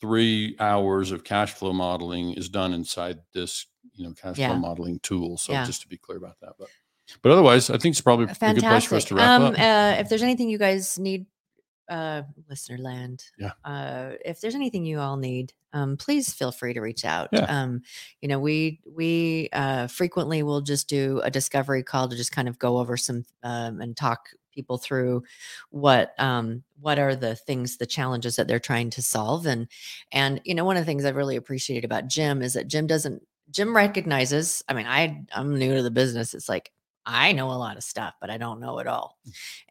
three 0.00 0.56
hours 0.60 1.10
of 1.12 1.24
cash 1.24 1.52
flow 1.52 1.72
modeling 1.72 2.34
is 2.34 2.48
done 2.48 2.72
inside 2.74 3.18
this 3.32 3.66
you 3.94 4.04
know 4.04 4.12
cash 4.12 4.38
Yeah. 4.38 4.48
flow 4.48 4.56
modeling 4.58 4.98
tool 5.00 5.36
so 5.38 5.52
Yeah. 5.52 5.64
just 5.64 5.82
to 5.82 5.88
be 5.88 5.96
clear 5.96 6.18
about 6.18 6.38
that 6.40 6.54
but 6.58 6.68
but 7.22 7.32
otherwise 7.32 7.70
i 7.70 7.78
think 7.78 7.92
it's 7.92 8.00
probably 8.00 8.24
a 8.24 8.28
good 8.28 8.38
place 8.38 8.84
for 8.84 8.96
us 8.96 9.04
Fantastic. 9.04 9.08
to 9.08 9.14
wrap 9.14 9.40
Um, 9.40 9.42
up 9.44 9.54
uh, 9.58 10.00
if 10.00 10.08
there's 10.08 10.22
anything 10.22 10.48
you 10.48 10.58
guys 10.58 10.98
need, 10.98 11.26
uh, 11.88 12.22
listener 12.48 12.78
land, 12.78 13.24
Yeah. 13.38 13.52
uh, 13.64 14.12
if 14.24 14.40
there's 14.40 14.54
anything 14.54 14.84
you 14.84 14.98
all 15.00 15.16
need, 15.16 15.52
um, 15.72 15.96
please 15.96 16.32
feel 16.32 16.52
free 16.52 16.72
to 16.74 16.80
reach 16.80 17.04
out. 17.04 17.28
Yeah. 17.32 17.46
Um, 17.48 17.82
you 18.20 18.28
know, 18.28 18.38
we 18.38 18.80
we 18.86 19.48
uh, 19.52 19.86
frequently 19.88 20.42
will 20.42 20.60
just 20.60 20.88
do 20.88 21.20
a 21.24 21.30
discovery 21.30 21.82
call 21.82 22.08
to 22.08 22.16
just 22.16 22.32
kind 22.32 22.48
of 22.48 22.58
go 22.58 22.78
over 22.78 22.96
some 22.96 23.24
um, 23.42 23.80
and 23.80 23.96
talk 23.96 24.28
people 24.52 24.78
through 24.78 25.20
what 25.70 26.14
um 26.20 26.62
what 26.80 26.96
are 26.96 27.16
the 27.16 27.34
things 27.34 27.76
the 27.78 27.86
challenges 27.86 28.36
that 28.36 28.46
they're 28.46 28.60
trying 28.60 28.88
to 28.88 29.02
solve 29.02 29.46
and 29.46 29.66
and 30.12 30.40
you 30.44 30.54
know 30.54 30.64
one 30.64 30.76
of 30.76 30.80
the 30.82 30.86
things 30.86 31.04
i've 31.04 31.16
really 31.16 31.34
appreciated 31.34 31.84
about 31.84 32.06
jim 32.06 32.40
is 32.40 32.52
that 32.52 32.68
jim 32.68 32.86
doesn't 32.86 33.20
jim 33.50 33.74
recognizes 33.74 34.62
i 34.68 34.72
mean 34.72 34.86
i 34.86 35.20
i'm 35.34 35.58
new 35.58 35.74
to 35.74 35.82
the 35.82 35.90
business 35.90 36.34
it's 36.34 36.48
like 36.48 36.70
i 37.04 37.32
know 37.32 37.50
a 37.50 37.58
lot 37.58 37.76
of 37.76 37.82
stuff 37.82 38.14
but 38.20 38.30
i 38.30 38.38
don't 38.38 38.60
know 38.60 38.78
it 38.78 38.86
all 38.86 39.18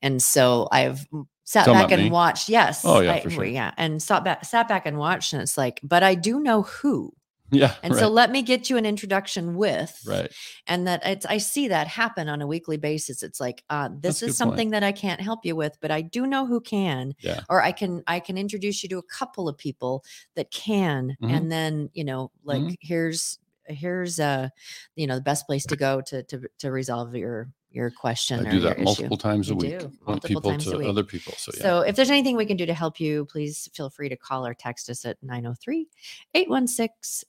and 0.02 0.21
so 0.21 0.67
i've 0.69 1.08
sat 1.45 1.65
Talking 1.65 1.82
back 1.82 1.91
and 1.91 2.03
me? 2.03 2.10
watched 2.10 2.49
yes 2.49 2.84
Oh, 2.86 2.99
yeah, 3.01 3.13
I- 3.25 3.29
sure. 3.29 3.45
yeah 3.45 3.71
and 3.77 4.01
sat 4.01 4.23
back 4.23 4.45
sat 4.45 4.67
back 4.67 4.86
and 4.86 4.97
watched 4.97 5.34
and 5.34 5.41
it's 5.41 5.58
like 5.58 5.79
but 5.84 6.01
i 6.03 6.15
do 6.15 6.39
know 6.39 6.63
who 6.63 7.13
yeah 7.51 7.75
and 7.84 7.93
right, 7.93 7.99
so 7.99 8.08
let 8.08 8.32
me 8.32 8.41
get 8.41 8.69
you 8.69 8.77
an 8.77 8.86
introduction 8.86 9.56
with 9.56 9.99
right 10.08 10.32
and 10.65 10.88
that 10.88 11.06
it's 11.06 11.25
i 11.25 11.38
see 11.38 11.67
that 11.67 11.88
happen 11.88 12.27
on 12.29 12.41
a 12.41 12.47
weekly 12.47 12.77
basis 12.77 13.21
it's 13.21 13.39
like 13.39 13.63
uh, 13.69 13.89
this 13.99 14.21
good 14.21 14.27
is 14.29 14.32
point. 14.32 14.38
something 14.38 14.69
that 14.71 14.84
i 14.84 14.91
can't 14.91 15.19
help 15.21 15.41
you 15.45 15.56
with 15.56 15.77
but 15.82 15.91
i 15.91 16.01
do 16.01 16.25
know 16.25 16.45
who 16.47 16.60
can 16.62 17.13
Yeah. 17.19 17.41
or 17.49 17.62
i 17.62 17.71
can 17.71 18.01
i 18.08 18.19
can 18.19 18.38
introduce 18.38 18.82
you 18.82 18.89
to 18.89 18.97
a 18.97 19.03
couple 19.03 19.47
of 19.49 19.58
people 19.58 20.03
that 20.36 20.49
can 20.49 21.15
Mhm. 21.21 21.32
and 21.32 21.51
then 21.51 21.89
you 21.93 22.06
know 22.06 22.32
like 22.43 22.62
Mhm. 22.63 22.75
here's 22.79 23.38
here's 23.67 24.19
uh 24.19 24.47
you 24.95 25.06
know 25.08 25.15
the 25.15 25.21
best 25.21 25.45
place 25.45 25.65
to 25.67 25.75
go 25.75 26.01
to 26.01 26.23
to 26.23 26.41
to 26.60 26.71
resolve 26.71 27.13
your 27.15 27.49
your 27.73 27.89
question 27.89 28.39
i 28.39 28.43
or 28.43 28.51
do 28.51 28.57
your 28.57 28.69
that 28.69 28.79
multiple 28.79 29.17
issue. 29.17 29.21
times 29.21 29.49
a 29.49 29.53
You 29.53 29.57
week 29.57 29.79
do, 29.79 29.86
point 29.88 30.07
multiple 30.07 30.27
people 30.29 30.51
times 30.51 30.67
a 30.67 30.71
to 30.71 30.77
week. 30.77 30.88
other 30.88 31.03
people 31.03 31.33
so 31.38 31.51
yeah 31.55 31.62
So 31.63 31.79
if 31.81 31.95
there's 31.95 32.09
anything 32.12 32.36
we 32.36 32.45
can 32.45 32.55
do 32.57 32.65
to 32.67 32.73
help 32.73 32.99
you, 32.99 33.25
please 33.25 33.67
feel 33.73 33.89
free 33.89 34.09
to 34.09 34.15
call 34.15 34.45
or 34.45 34.53
text 34.53 34.89
us 34.89 35.05
at 35.05 35.17
903 35.23 35.88
816 36.36 37.25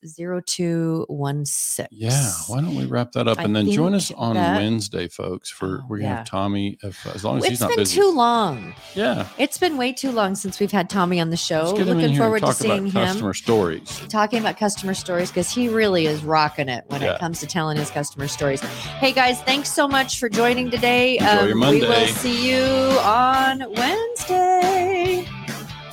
0216. 0.46 1.86
yeah 1.90 2.30
why 2.48 2.60
don't 2.60 2.74
we 2.76 2.84
wrap 2.86 3.12
that 3.12 3.26
up 3.28 3.38
I 3.38 3.44
and 3.44 3.54
then 3.56 3.70
join 3.70 3.94
us 3.94 4.10
on 4.12 4.34
that- 4.36 4.56
wednesday 4.56 5.08
folks 5.08 5.50
for 5.50 5.64
Oh, 5.82 5.86
we're 5.88 5.96
gonna 5.98 6.08
yeah. 6.10 6.16
have 6.18 6.26
tommy 6.26 6.78
if 6.82 7.06
as 7.06 7.24
long 7.24 7.38
as 7.38 7.44
It's 7.44 7.50
he's 7.50 7.60
not 7.60 7.70
It's 7.70 7.76
been 7.76 7.82
busy 7.84 8.00
too 8.00 8.10
long. 8.14 8.74
yeah 8.94 9.28
It's 9.38 9.58
been 9.58 9.76
way 9.76 9.92
too 9.92 10.10
long 10.12 10.34
since 10.34 10.60
we've 10.60 10.70
had 10.72 10.88
Tommy 10.90 11.20
on 11.20 11.30
the 11.30 11.36
show. 11.36 11.62
let's 11.64 11.72
get 11.78 11.82
him 11.82 11.88
in 11.88 11.96
Looking 11.96 12.10
here 12.12 12.20
forward 12.22 12.42
and 12.42 12.52
to 12.52 12.58
talk 12.58 12.64
about 12.66 12.74
seeing 12.76 12.86
him 12.86 12.92
customer 12.92 13.34
stories 13.34 14.02
talking 14.08 14.38
about 14.40 14.56
customer 14.58 14.94
stories 14.94 15.30
because 15.30 15.50
he 15.50 15.68
really 15.68 16.06
is 16.06 16.22
rocking 16.22 16.68
it 16.68 16.84
when 16.88 17.00
Yeah. 17.02 17.14
it 17.14 17.20
comes 17.20 17.40
to 17.40 17.46
telling 17.46 17.76
his 17.76 17.90
customer 17.90 18.28
stories. 18.28 18.60
Hey 18.60 19.12
guys, 19.12 19.40
thanks 19.42 19.72
so 19.72 19.88
much 19.88 20.18
for 20.18 20.28
joining 20.34 20.68
today. 20.68 21.16
Um, 21.18 21.60
We 21.60 21.80
will 21.80 22.06
see 22.08 22.50
you 22.50 22.64
on 23.00 23.60
Wednesday. 23.76 25.26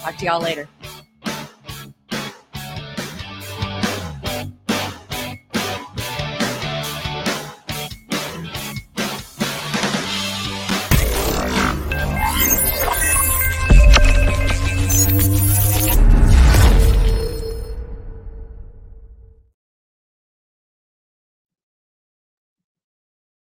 Talk 0.01 0.17
to 0.17 0.25
y'all 0.25 0.41
later. 0.41 0.67